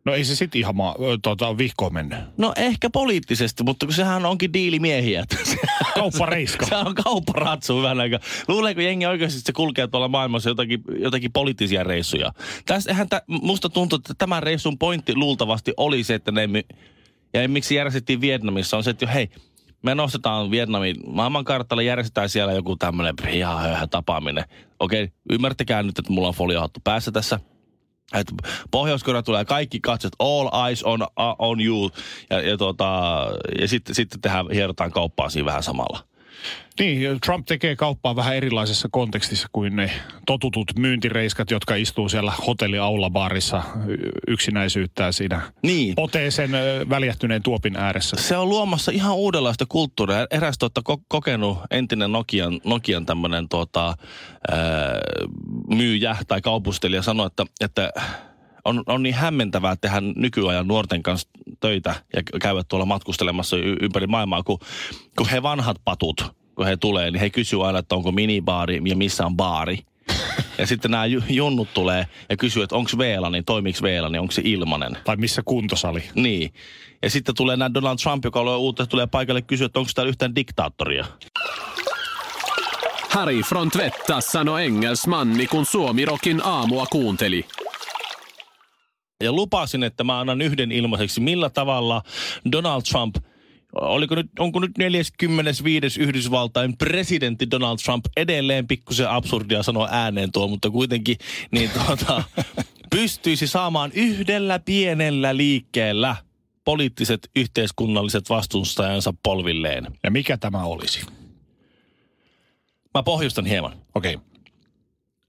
No 0.06 0.14
ei 0.14 0.24
se 0.24 0.36
sitten 0.36 0.58
ihan 0.58 0.76
ma- 0.76 0.94
tuota, 1.22 1.58
vihkoon 1.58 1.94
mennyt. 1.94 2.18
No 2.36 2.52
ehkä 2.56 2.90
poliittisesti, 2.90 3.64
mutta 3.64 3.86
kun 3.86 3.94
sehän 3.94 4.26
onkin 4.26 4.52
diilimiehiä. 4.52 5.24
Kauppareiska. 5.94 6.66
se 6.66 6.76
on 6.76 6.94
kaupparatsu 6.94 7.82
vähän 7.82 8.00
aikaa. 8.00 8.20
Luuleeko 8.48 8.80
jengi 8.80 9.06
oikeasti, 9.06 9.38
että 9.38 9.46
se 9.46 9.52
kulkee 9.52 9.86
tuolla 9.86 10.08
maailmassa 10.08 10.50
jotakin, 10.50 10.82
jotakin 10.98 11.32
poliittisia 11.32 11.84
reissuja? 11.84 12.32
Tässä, 12.66 12.90
eihän 12.90 13.08
tä, 13.08 13.22
musta 13.26 13.68
tuntuu, 13.68 13.96
että 13.96 14.14
tämän 14.18 14.42
reissun 14.42 14.78
pointti 14.78 15.14
luultavasti 15.14 15.72
oli 15.76 16.04
se, 16.04 16.14
että 16.14 16.32
ne... 16.32 16.48
Ja 17.34 17.48
miksi 17.48 17.74
järjestettiin 17.74 18.20
Vietnamissa 18.20 18.76
on 18.76 18.84
se, 18.84 18.90
että 18.90 19.04
jo, 19.04 19.08
hei, 19.14 19.30
me 19.82 19.94
nostetaan 19.94 20.50
Vietnamin 20.50 20.96
maailmankartalle, 21.06 21.84
järjestetään 21.84 22.28
siellä 22.28 22.52
joku 22.52 22.76
tämmöinen 22.76 23.14
ihan 23.32 23.88
tapaaminen. 23.90 24.44
Okei, 24.80 25.08
ymmärtäkää 25.30 25.82
nyt, 25.82 25.98
että 25.98 26.12
mulla 26.12 26.28
on 26.28 26.34
foliohattu 26.34 26.80
päässä 26.84 27.12
tässä– 27.12 27.40
että 28.14 28.34
pohjois 28.70 29.04
tulee 29.24 29.44
kaikki 29.44 29.80
katsot, 29.80 30.12
all 30.18 30.66
eyes 30.66 30.82
on, 30.82 31.02
uh, 31.02 31.08
on 31.38 31.60
you. 31.60 31.90
Ja, 32.30 32.40
ja, 32.40 32.56
tota, 32.56 33.26
ja 33.60 33.68
sitten, 33.68 33.94
sitten 33.94 34.20
tehdään, 34.20 34.46
hierotaan 34.50 34.92
kauppaa 34.92 35.30
siinä 35.30 35.46
vähän 35.46 35.62
samalla. 35.62 36.15
Niin, 36.78 37.20
Trump 37.20 37.46
tekee 37.46 37.76
kauppaa 37.76 38.16
vähän 38.16 38.36
erilaisessa 38.36 38.88
kontekstissa 38.92 39.48
kuin 39.52 39.76
ne 39.76 39.90
totutut 40.26 40.66
myyntireiskat, 40.78 41.50
jotka 41.50 41.74
istuu 41.74 42.08
siellä 42.08 42.32
hotelliaulabaarissa 42.46 43.62
y- 43.86 44.10
yksinäisyyttää 44.28 45.12
siinä 45.12 45.40
Niin. 45.62 45.94
oteesen 45.96 46.54
ö, 46.54 46.86
väljähtyneen 46.90 47.42
tuopin 47.42 47.76
ääressä. 47.76 48.16
Se 48.16 48.36
on 48.36 48.48
luomassa 48.48 48.92
ihan 48.92 49.16
uudenlaista 49.16 49.64
kulttuuria. 49.68 50.26
Eräs 50.30 50.58
tuota, 50.58 50.80
ko- 50.90 51.02
kokenut 51.08 51.58
entinen 51.70 52.12
Nokian, 52.12 52.60
Nokian 52.64 53.06
tämmöinen 53.06 53.48
tuota, 53.48 53.86
ää, 53.86 54.56
myyjä 55.76 56.16
tai 56.28 56.40
kaupustelija 56.40 57.02
sanoi, 57.02 57.26
että, 57.26 57.44
että 57.60 57.90
on, 58.66 58.82
on 58.86 59.02
niin 59.02 59.14
hämmentävää 59.14 59.76
tehdä 59.76 60.00
nykyajan 60.00 60.68
nuorten 60.68 61.02
kanssa 61.02 61.28
töitä 61.60 61.94
ja 62.16 62.22
käydä 62.40 62.62
tuolla 62.68 62.86
matkustelemassa 62.86 63.56
y- 63.56 63.76
ympäri 63.80 64.06
maailmaa, 64.06 64.42
kun, 64.42 64.58
kun 65.16 65.28
he 65.28 65.42
vanhat 65.42 65.76
patut, 65.84 66.24
kun 66.54 66.66
he 66.66 66.76
tulee, 66.76 67.10
niin 67.10 67.20
he 67.20 67.30
kysyvät 67.30 67.66
aina, 67.66 67.78
että 67.78 67.94
onko 67.94 68.12
minibaari 68.12 68.82
ja 68.84 68.96
missä 68.96 69.26
on 69.26 69.36
baari. 69.36 69.78
Ja 70.58 70.66
sitten 70.66 70.90
nämä 70.90 71.06
ju- 71.06 71.22
junnut 71.28 71.68
tulee 71.74 72.06
ja 72.28 72.36
kysyy, 72.36 72.62
että 72.62 72.76
onko 72.76 72.90
veela, 72.98 73.30
niin 73.30 73.44
toimiks 73.44 73.82
veela, 73.82 74.08
niin 74.08 74.20
onko 74.20 74.32
se 74.32 74.42
ilmanen. 74.44 74.98
Tai 75.04 75.16
missä 75.16 75.42
kuntosali. 75.44 76.02
Niin. 76.14 76.52
Ja 77.02 77.10
sitten 77.10 77.34
tulee 77.34 77.56
nämä 77.56 77.74
Donald 77.74 77.98
Trump, 78.02 78.24
joka 78.24 78.40
on 78.40 78.58
uutta, 78.58 78.86
tulee 78.86 79.06
paikalle 79.06 79.42
kysyä, 79.42 79.66
että 79.66 79.78
onko 79.78 79.90
täällä 79.94 80.08
yhtään 80.08 80.34
diktaattoria. 80.34 81.04
Härifrån 83.08 83.70
Tvättas 83.70 84.26
sanoi 84.26 84.64
engelsmanni, 84.64 85.46
kun 85.46 85.66
Suomirokin 85.66 86.40
aamua 86.44 86.86
kuunteli. 86.86 87.46
Ja 89.22 89.32
lupasin, 89.32 89.82
että 89.82 90.04
mä 90.04 90.20
annan 90.20 90.42
yhden 90.42 90.72
ilmaiseksi, 90.72 91.20
millä 91.20 91.50
tavalla 91.50 92.02
Donald 92.52 92.82
Trump, 92.82 93.16
oliko 93.72 94.14
nyt, 94.14 94.26
onko 94.38 94.60
nyt 94.60 94.78
45. 94.78 96.00
Yhdysvaltain 96.00 96.76
presidentti 96.76 97.50
Donald 97.50 97.78
Trump 97.84 98.04
edelleen 98.16 98.66
pikkusen 98.66 99.10
absurdia 99.10 99.62
sanoa 99.62 99.88
ääneen 99.90 100.32
tuo, 100.32 100.48
mutta 100.48 100.70
kuitenkin 100.70 101.16
niin 101.50 101.70
tuota, 101.70 102.22
pystyisi 102.96 103.46
saamaan 103.46 103.90
yhdellä 103.94 104.58
pienellä 104.58 105.36
liikkeellä 105.36 106.16
poliittiset 106.64 107.30
yhteiskunnalliset 107.36 108.30
vastustajansa 108.30 109.14
polvilleen. 109.22 109.86
Ja 110.02 110.10
mikä 110.10 110.36
tämä 110.36 110.64
olisi? 110.64 111.06
Mä 112.94 113.02
pohjustan 113.02 113.46
hieman. 113.46 113.72
Okei. 113.94 114.14
Okay. 114.14 114.35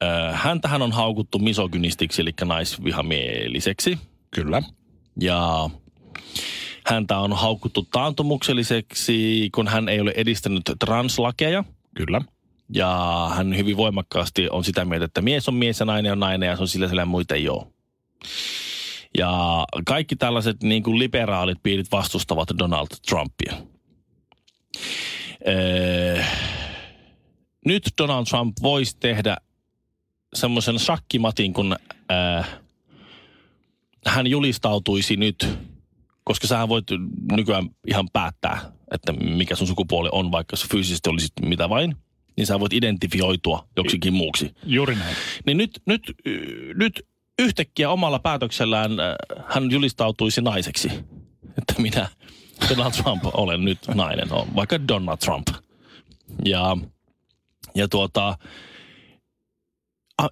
Ö, 0.03 0.07
Häntähän 0.33 0.81
on 0.81 0.91
haukuttu 0.91 1.39
misogynistiksi, 1.39 2.21
eli 2.21 2.31
naisvihamieliseksi. 2.45 3.97
Kyllä. 4.31 4.61
Ja 5.21 5.69
häntä 6.87 7.17
on 7.17 7.33
haukuttu 7.33 7.87
taantumukselliseksi, 7.91 9.49
kun 9.55 9.67
hän 9.67 9.89
ei 9.89 10.01
ole 10.01 10.13
edistänyt 10.15 10.63
translakeja. 10.79 11.63
Kyllä. 11.95 12.21
Ja 12.73 13.31
hän 13.35 13.57
hyvin 13.57 13.77
voimakkaasti 13.77 14.49
on 14.49 14.63
sitä 14.63 14.85
mieltä, 14.85 15.05
että 15.05 15.21
mies 15.21 15.47
on 15.47 15.55
mies 15.55 15.79
ja 15.79 15.85
nainen 15.85 16.11
on 16.11 16.19
nainen 16.19 16.47
ja 16.47 16.55
se 16.55 16.61
on 16.61 16.67
sillä 16.67 16.87
sillä 16.87 17.05
muita 17.05 17.35
ei 17.35 17.49
ole. 17.49 17.67
Ja 19.17 19.65
kaikki 19.85 20.15
tällaiset 20.15 20.63
niin 20.63 20.83
kuin 20.83 20.99
liberaalit 20.99 21.57
piirit 21.63 21.91
vastustavat 21.91 22.49
Donald 22.59 22.87
Trumpia. 23.07 23.53
Öö, 25.47 26.23
nyt 27.65 27.83
Donald 27.97 28.25
Trump 28.25 28.57
voisi 28.61 28.97
tehdä 28.99 29.37
semmoisen 30.33 30.79
shakkimatin, 30.79 31.53
kun 31.53 31.75
öö, 32.11 32.41
hän 34.05 34.27
julistautuisi 34.27 35.15
nyt, 35.15 35.47
koska 36.23 36.47
sähän 36.47 36.69
voit 36.69 36.85
nykyään 37.31 37.69
ihan 37.87 38.09
päättää, 38.13 38.71
että 38.91 39.13
mikä 39.13 39.55
sun 39.55 39.67
sukupuoli 39.67 40.09
on, 40.11 40.31
vaikka 40.31 40.55
se 40.55 40.67
fyysisesti 40.67 41.09
olisi 41.09 41.27
mitä 41.45 41.69
vain, 41.69 41.95
niin 42.37 42.47
sä 42.47 42.59
voit 42.59 42.73
identifioitua 42.73 43.67
joksikin 43.77 44.13
muuksi. 44.13 44.51
Juuri 44.63 44.95
näin. 44.95 45.15
Niin 45.45 45.57
nyt, 45.57 45.81
nyt, 45.85 46.01
nyt 46.75 47.05
yhtäkkiä 47.39 47.89
omalla 47.89 48.19
päätöksellään 48.19 48.91
äh, 48.91 49.15
hän 49.45 49.71
julistautuisi 49.71 50.41
naiseksi. 50.41 50.87
Että 51.57 51.73
minä, 51.77 52.09
Donald 52.69 52.91
Trump, 52.91 53.23
olen 53.33 53.65
nyt 53.65 53.79
nainen, 53.95 54.33
on 54.33 54.47
vaikka 54.55 54.87
Donald 54.87 55.17
Trump. 55.17 55.47
Ja, 56.45 56.77
ja 57.75 57.87
tuota, 57.87 58.37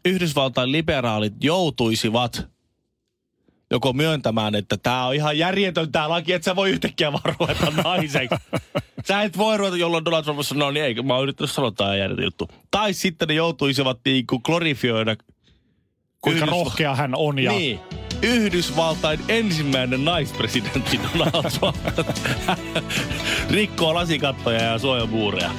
Yhdysvaltain 0.06 0.72
liberaalit 0.72 1.34
joutuisivat 1.44 2.48
joko 3.72 3.94
myöntämään, 3.94 4.56
että 4.56 4.78
tämä 4.78 5.06
on 5.06 5.16
ihan 5.16 5.38
järjetön 5.38 5.92
tämä 5.92 6.10
laki, 6.10 6.34
että 6.34 6.46
sä 6.46 6.56
voi 6.56 6.70
yhtäkkiä 6.70 7.12
vaan 7.12 7.36
ruveta 7.40 7.72
naiseksi. 7.84 8.36
Sä 9.08 9.22
et 9.22 9.38
voi 9.38 9.58
ruveta, 9.58 9.78
jolloin 9.78 10.06
Donald 10.06 10.24
Trump 10.24 10.40
sanoo, 10.42 10.72
niin 10.72 10.86
ei, 10.86 10.94
mä 11.04 11.14
oon 11.14 11.24
yrittänyt 11.24 11.52
sanoa 11.52 11.72
tämä 11.72 11.96
järjetön 11.96 12.26
juttu. 12.26 12.48
Tai 12.72 12.94
sitten 12.94 13.28
ne 13.28 13.34
joutuisivat 13.34 14.00
niinku 14.06 14.40
glorifioida 14.40 15.16
Kuinka 16.22 16.46
Yhdysva- 16.46 16.52
rohkea 16.52 16.96
hän 16.96 17.16
on 17.16 17.40
ja 17.40 17.52
Niin. 17.52 17.80
Yhdysvaltain 18.22 19.20
ensimmäinen 19.28 20.06
naispresidentti 20.06 21.00
Donald 21.18 21.52
Trump 21.60 21.78
rikkoo 23.52 23.94
lasikattoja 23.94 24.62
ja 24.62 24.80
suojamuureja. 24.80 25.52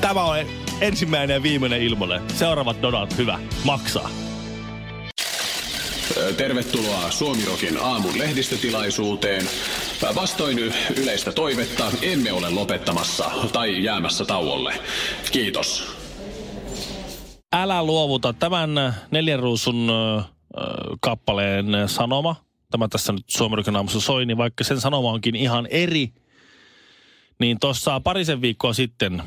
Tämä 0.00 0.24
on 0.24 0.36
ensimmäinen 0.80 1.34
ja 1.34 1.42
viimeinen 1.42 1.82
ilmoinen. 1.82 2.22
Seuraavat 2.30 2.82
Donald, 2.82 3.08
hyvä, 3.18 3.38
maksaa. 3.64 4.10
Tervetuloa 6.36 7.10
Suomirokin 7.10 7.78
aamun 7.82 8.18
lehdistötilaisuuteen. 8.18 9.46
Vastoin 10.14 10.58
yleistä 10.96 11.32
toivetta 11.32 11.84
emme 12.02 12.32
ole 12.32 12.50
lopettamassa 12.50 13.30
tai 13.52 13.84
jäämässä 13.84 14.24
tauolle. 14.24 14.74
Kiitos. 15.32 15.96
Älä 17.52 17.82
luovuta 17.82 18.32
tämän 18.32 18.94
neljän 19.10 19.40
ruusun 19.40 19.92
kappaleen 21.00 21.66
sanoma. 21.86 22.36
Tämä 22.70 22.88
tässä 22.88 23.12
nyt 23.12 23.24
Suomen 23.26 23.76
aamussa 23.76 24.00
soi, 24.00 24.26
niin 24.26 24.38
vaikka 24.38 24.64
sen 24.64 24.80
sanoma 24.80 25.10
onkin 25.10 25.36
ihan 25.36 25.66
eri, 25.70 26.08
niin 27.40 27.60
tuossa 27.60 28.00
parisen 28.00 28.40
viikkoa 28.40 28.72
sitten, 28.72 29.22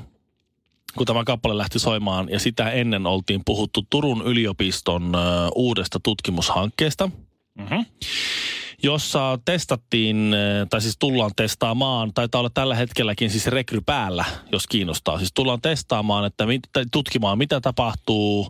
kun 0.98 1.06
tämä 1.06 1.24
kappale 1.24 1.58
lähti 1.58 1.80
soimaan 1.80 2.30
ja 2.30 2.40
sitä 2.40 2.72
ennen 2.72 3.08
oltiin 3.08 3.42
puhuttu 3.46 3.82
Turun 3.90 4.22
yliopiston 4.26 5.16
ö, 5.16 5.20
uudesta 5.56 6.00
tutkimushankkeesta, 6.04 7.10
Mhm. 7.58 7.82
jossa 8.84 9.40
testattiin, 9.46 10.34
ö, 10.34 10.66
tai 10.70 10.82
siis 10.82 10.96
tullaan 11.00 11.32
testaamaan, 11.36 12.14
taitaa 12.14 12.40
olla 12.40 12.50
tällä 12.54 12.76
hetkelläkin 12.76 13.30
siis 13.30 13.48
rekry 13.48 13.82
päällä, 13.86 14.26
jos 14.52 14.68
kiinnostaa. 14.68 15.18
Siis 15.18 15.32
tullaan 15.34 15.62
testaamaan, 15.62 16.26
että 16.26 16.46
mit, 16.46 16.60
tutkimaan, 16.92 17.38
mitä 17.38 17.62
tapahtuu 17.62 18.48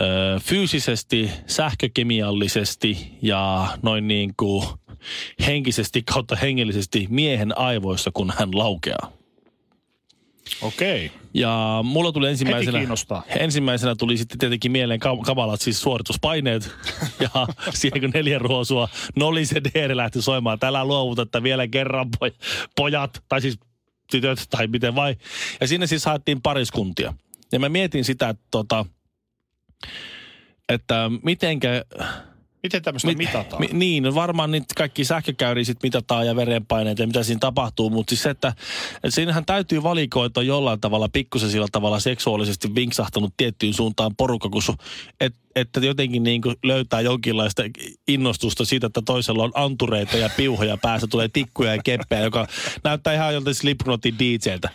ö, 0.00 0.40
fyysisesti, 0.40 1.30
sähkökemiallisesti 1.46 3.18
ja 3.22 3.68
noin 3.82 4.08
niin 4.08 4.34
kuin 4.36 4.64
henkisesti 5.46 6.02
kautta 6.02 6.36
hengellisesti 6.36 7.06
miehen 7.10 7.58
aivoissa, 7.58 8.10
kun 8.14 8.32
hän 8.38 8.48
laukeaa. 8.58 9.12
Okei. 10.62 11.06
Okay. 11.06 11.18
Ja 11.34 11.80
mulla 11.82 12.12
tuli 12.12 12.28
ensimmäisenä, 12.28 12.78
ensimmäisenä 13.26 13.94
tuli 13.94 14.16
sitten 14.16 14.38
tietenkin 14.38 14.72
mieleen 14.72 15.00
kamalat 15.00 15.60
siis 15.60 15.80
suorituspaineet. 15.80 16.74
ja 17.20 17.46
siihen 17.74 18.00
kun 18.00 18.10
neljä 18.14 18.38
ruosua 18.38 18.88
Noli 19.16 19.46
se 19.46 19.60
DR 19.64 19.96
lähti 19.96 20.22
soimaan. 20.22 20.58
Täällä 20.58 20.84
luovutetta 20.84 21.42
vielä 21.42 21.68
kerran 21.68 22.10
poj- 22.16 22.36
pojat, 22.76 23.22
tai 23.28 23.40
siis 23.40 23.58
tytöt, 24.10 24.46
tai 24.50 24.66
miten 24.66 24.94
vai. 24.94 25.16
Ja 25.60 25.66
sinne 25.68 25.86
siis 25.86 26.04
haettiin 26.04 26.42
pariskuntia. 26.42 27.14
Ja 27.52 27.58
mä 27.58 27.68
mietin 27.68 28.04
sitä, 28.04 28.28
että, 28.28 28.44
tota, 28.50 28.86
että 30.68 31.10
mitenkä 31.22 31.84
Miten 32.62 32.82
tämmöistä 32.82 33.08
Mi- 33.08 33.14
mitataan? 33.14 33.62
Mi- 33.62 33.68
niin, 33.72 34.02
no 34.02 34.14
varmaan 34.14 34.50
niitä 34.50 34.74
kaikki 34.76 35.04
sähkökäyriä 35.04 35.64
sit 35.64 35.82
mitataan 35.82 36.26
ja 36.26 36.36
verenpaineet 36.36 36.98
ja 36.98 37.06
mitä 37.06 37.22
siinä 37.22 37.38
tapahtuu, 37.38 37.90
mutta 37.90 38.10
siis 38.10 38.22
se, 38.22 38.30
että, 38.30 38.48
että 38.94 39.10
siinähän 39.10 39.44
täytyy 39.44 39.82
valikoita 39.82 40.42
jollain 40.42 40.80
tavalla 40.80 41.08
pikkusen 41.12 41.50
sillä 41.50 41.66
tavalla 41.72 42.00
seksuaalisesti 42.00 42.74
vinksahtanut 42.74 43.34
tiettyyn 43.36 43.74
suuntaan 43.74 44.16
porukka, 44.16 44.48
kun 44.48 44.62
su, 44.62 44.74
et, 45.20 45.34
että 45.56 45.80
jotenkin 45.80 46.22
niin 46.22 46.42
kuin 46.42 46.56
löytää 46.62 47.00
jonkinlaista 47.00 47.62
innostusta 48.08 48.64
siitä, 48.64 48.86
että 48.86 49.02
toisella 49.06 49.44
on 49.44 49.52
antureita 49.54 50.16
ja 50.16 50.30
piuhoja 50.36 50.76
päässä, 50.76 51.06
tulee 51.06 51.28
tikkuja 51.28 51.74
ja 51.74 51.82
keppejä, 51.84 52.22
joka 52.22 52.46
näyttää 52.84 53.14
ihan 53.14 53.34
joltain 53.34 53.54
Slipknotin 53.54 54.18
DJltä. 54.18 54.68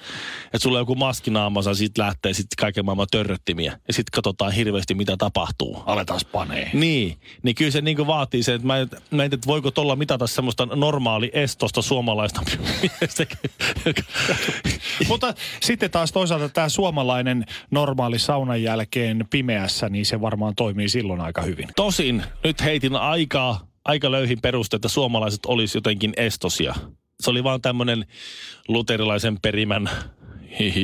Että 0.45 0.59
sulla 0.59 0.77
on 0.77 0.81
joku 0.81 0.95
maski 0.95 1.31
naamassa, 1.31 1.73
siitä 1.73 2.01
lähtee 2.01 2.33
sitten 2.33 2.55
kaiken 2.59 2.85
maailman 2.85 3.07
törröttimiä. 3.11 3.79
Ja 3.87 3.93
sitten 3.93 4.11
katsotaan 4.13 4.51
hirveästi, 4.51 4.95
mitä 4.95 5.17
tapahtuu. 5.17 5.83
Aletaan 5.85 6.19
panee. 6.31 6.69
Niin, 6.73 7.17
niin 7.43 7.55
kyllä 7.55 7.71
se 7.71 7.81
niin 7.81 8.07
vaatii 8.07 8.43
sen, 8.43 8.55
että 8.55 8.67
mä, 8.67 8.77
en- 8.77 8.89
mä 9.11 9.23
en, 9.23 9.33
että 9.33 9.47
voiko 9.47 9.71
tuolla 9.71 9.95
mitata 9.95 10.27
semmoista 10.27 10.65
normaali 10.65 11.31
estosta 11.33 11.81
suomalaista 11.81 12.41
miestä. 12.81 13.25
Mutta 15.07 15.33
sitten 15.61 15.91
taas 15.91 16.11
toisaalta 16.11 16.49
tämä 16.49 16.69
suomalainen 16.69 17.45
normaali 17.71 18.19
saunan 18.19 18.63
jälkeen 18.63 19.25
pimeässä, 19.29 19.89
niin 19.89 20.05
se 20.05 20.21
varmaan 20.21 20.55
toimii 20.67 20.89
silloin 20.89 21.21
aika 21.21 21.41
hyvin. 21.41 21.67
Tosin 21.75 22.23
nyt 22.43 22.63
heitin 22.63 22.95
aikaa, 22.95 23.67
aika 23.85 24.11
löyhin 24.11 24.41
peruste, 24.41 24.75
että 24.75 24.87
suomalaiset 24.87 25.45
olisi 25.45 25.77
jotenkin 25.77 26.13
estosia. 26.17 26.75
Se 27.19 27.29
oli 27.29 27.43
vaan 27.43 27.61
tämmöinen 27.61 28.05
luterilaisen 28.67 29.39
perimän 29.41 29.89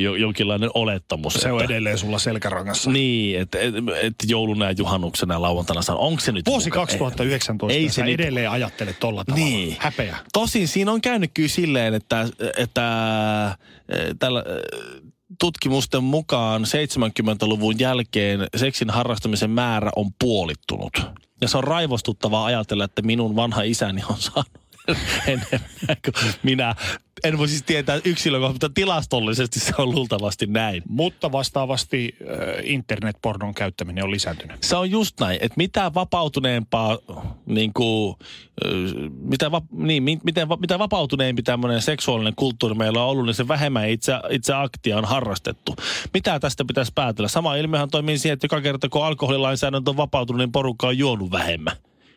jo, 0.02 0.16
jonkinlainen 0.16 0.70
olettamus. 0.74 1.34
Se 1.34 1.52
on 1.52 1.62
että, 1.62 1.74
edelleen 1.74 1.98
sulla 1.98 2.20
selkärangassa. 2.20 2.92
Niin, 2.92 3.40
että 3.40 3.60
et, 3.60 3.74
et 4.02 4.16
jouluna 4.28 4.66
ja 4.66 4.72
juhannuksena 4.72 5.34
ja 5.34 5.42
lauantaina 5.42 5.82
saa. 5.82 5.96
Onko 5.96 6.20
se 6.20 6.32
nyt... 6.32 6.46
Vuosi 6.46 6.70
muka- 6.70 6.76
2019 6.80 7.78
Ei 7.78 7.84
ei 7.84 7.90
se 7.90 8.04
nyt- 8.04 8.14
edelleen 8.14 8.50
ajattelet 8.50 9.00
tolla 9.00 9.26
tavalla. 9.26 9.46
Niin. 9.46 9.76
Häpeä. 9.80 10.18
Tosin 10.34 10.68
siinä 10.68 10.92
on 10.92 11.02
käynyt 11.02 11.32
kyllä 11.34 11.50
silleen, 11.50 11.94
että, 11.94 12.28
että 12.58 13.58
eh, 13.90 14.16
tällä, 14.20 14.44
tutkimusten 15.40 16.04
mukaan 16.04 16.64
70-luvun 16.64 17.80
jälkeen 17.80 18.48
seksin 18.56 18.90
harrastamisen 18.90 19.50
määrä 19.50 19.92
on 19.96 20.10
puolittunut. 20.20 20.94
Ja 21.42 21.48
se 21.48 21.58
on 21.58 21.64
raivostuttavaa 21.64 22.46
ajatella, 22.46 22.84
että 22.84 23.02
minun 23.02 23.36
vanha 23.36 23.62
isäni 23.62 24.02
on 24.10 24.18
saanut 24.18 24.63
enemmän 25.28 25.98
kuin 26.06 26.34
minä. 26.44 26.76
En 27.24 27.38
voi 27.38 27.48
siis 27.48 27.64
tietää 27.64 28.00
yksilökohtaisesti, 28.06 28.66
mutta 28.66 28.82
tilastollisesti 28.82 29.60
se 29.60 29.74
on 29.78 29.92
luultavasti 29.92 30.48
näin. 30.48 30.84
Mutta 30.88 31.32
vastaavasti 31.32 32.16
äh, 32.22 32.38
internetpornon 32.64 33.54
käyttäminen 33.54 34.04
on 34.04 34.12
lisääntynyt. 34.12 34.64
Se 34.64 34.76
on 34.76 34.92
just 34.92 35.20
näin, 35.20 35.38
että 35.42 35.58
mitä 35.58 35.92
vapautuneempaa, 35.94 36.98
niin 37.46 37.74
kuin, 37.74 38.16
mitä, 39.20 39.52
va, 39.52 39.62
niin, 39.72 40.04
mi- 40.04 40.20
miten, 40.24 40.48
mitä 40.60 40.80
vapautuneempi 40.80 41.44
tämmöinen 41.44 41.82
seksuaalinen 41.82 42.36
kulttuuri 42.36 42.76
meillä 42.76 43.04
on 43.04 43.10
ollut, 43.10 43.26
niin 43.26 43.34
se 43.34 43.48
vähemmän 43.48 43.90
itse, 43.90 44.14
itse 44.30 44.54
aktia 44.54 44.98
on 44.98 45.06
harrastettu. 45.06 45.76
Mitä 46.14 46.40
tästä 46.40 46.66
pitäisi 46.66 46.92
päätellä? 46.96 47.28
Sama 47.28 47.56
ilmehän 47.56 47.90
toimii 47.90 48.18
siihen, 48.18 48.34
että 48.34 48.46
joka 48.46 48.62
kerta 48.62 48.90
kun 48.90 49.06
alkoholilainsäädäntö 49.06 49.90
on 49.90 49.98
vapautunut, 49.98 50.40
niin 50.40 50.52
porukka 50.52 50.88
on 50.88 50.98
juonut 50.98 51.32
vähemmän. 51.32 51.76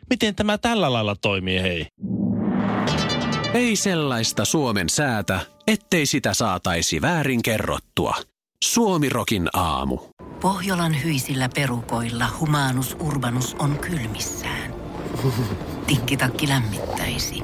Miten 0.09 0.35
tämä 0.35 0.57
tällä 0.57 0.93
lailla 0.93 1.15
toimii, 1.15 1.61
hei? 1.61 1.87
Ei 3.57 3.75
sellaista 3.75 4.45
Suomen 4.45 4.89
säätä, 4.89 5.39
ettei 5.67 6.05
sitä 6.05 6.33
saataisi 6.33 7.01
väärin 7.01 7.41
kerrottua. 7.41 8.15
Suomirokin 8.63 9.49
aamu. 9.53 9.97
Pohjolan 10.41 11.03
hyisillä 11.03 11.49
perukoilla 11.55 12.25
humanus 12.39 12.97
urbanus 12.99 13.55
on 13.59 13.79
kylmissään. 13.79 14.73
Tikkitakki 15.87 16.47
lämmittäisi. 16.47 17.41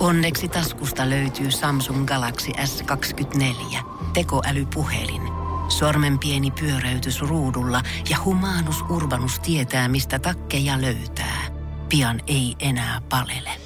Onneksi 0.00 0.48
taskusta 0.48 1.10
löytyy 1.10 1.50
Samsung 1.50 2.06
Galaxy 2.06 2.52
S24 2.52 3.78
tekoälypuhelin. 4.12 5.22
Sormen 5.68 6.18
pieni 6.18 6.50
pyöräytys 6.50 7.20
ruudulla 7.20 7.82
ja 8.10 8.16
humanus 8.24 8.82
urbanus 8.90 9.40
tietää, 9.40 9.88
mistä 9.88 10.18
takkeja 10.18 10.82
löytää. 10.82 11.42
Pian 11.88 12.20
ei 12.26 12.54
enää 12.60 13.02
palele. 13.08 13.65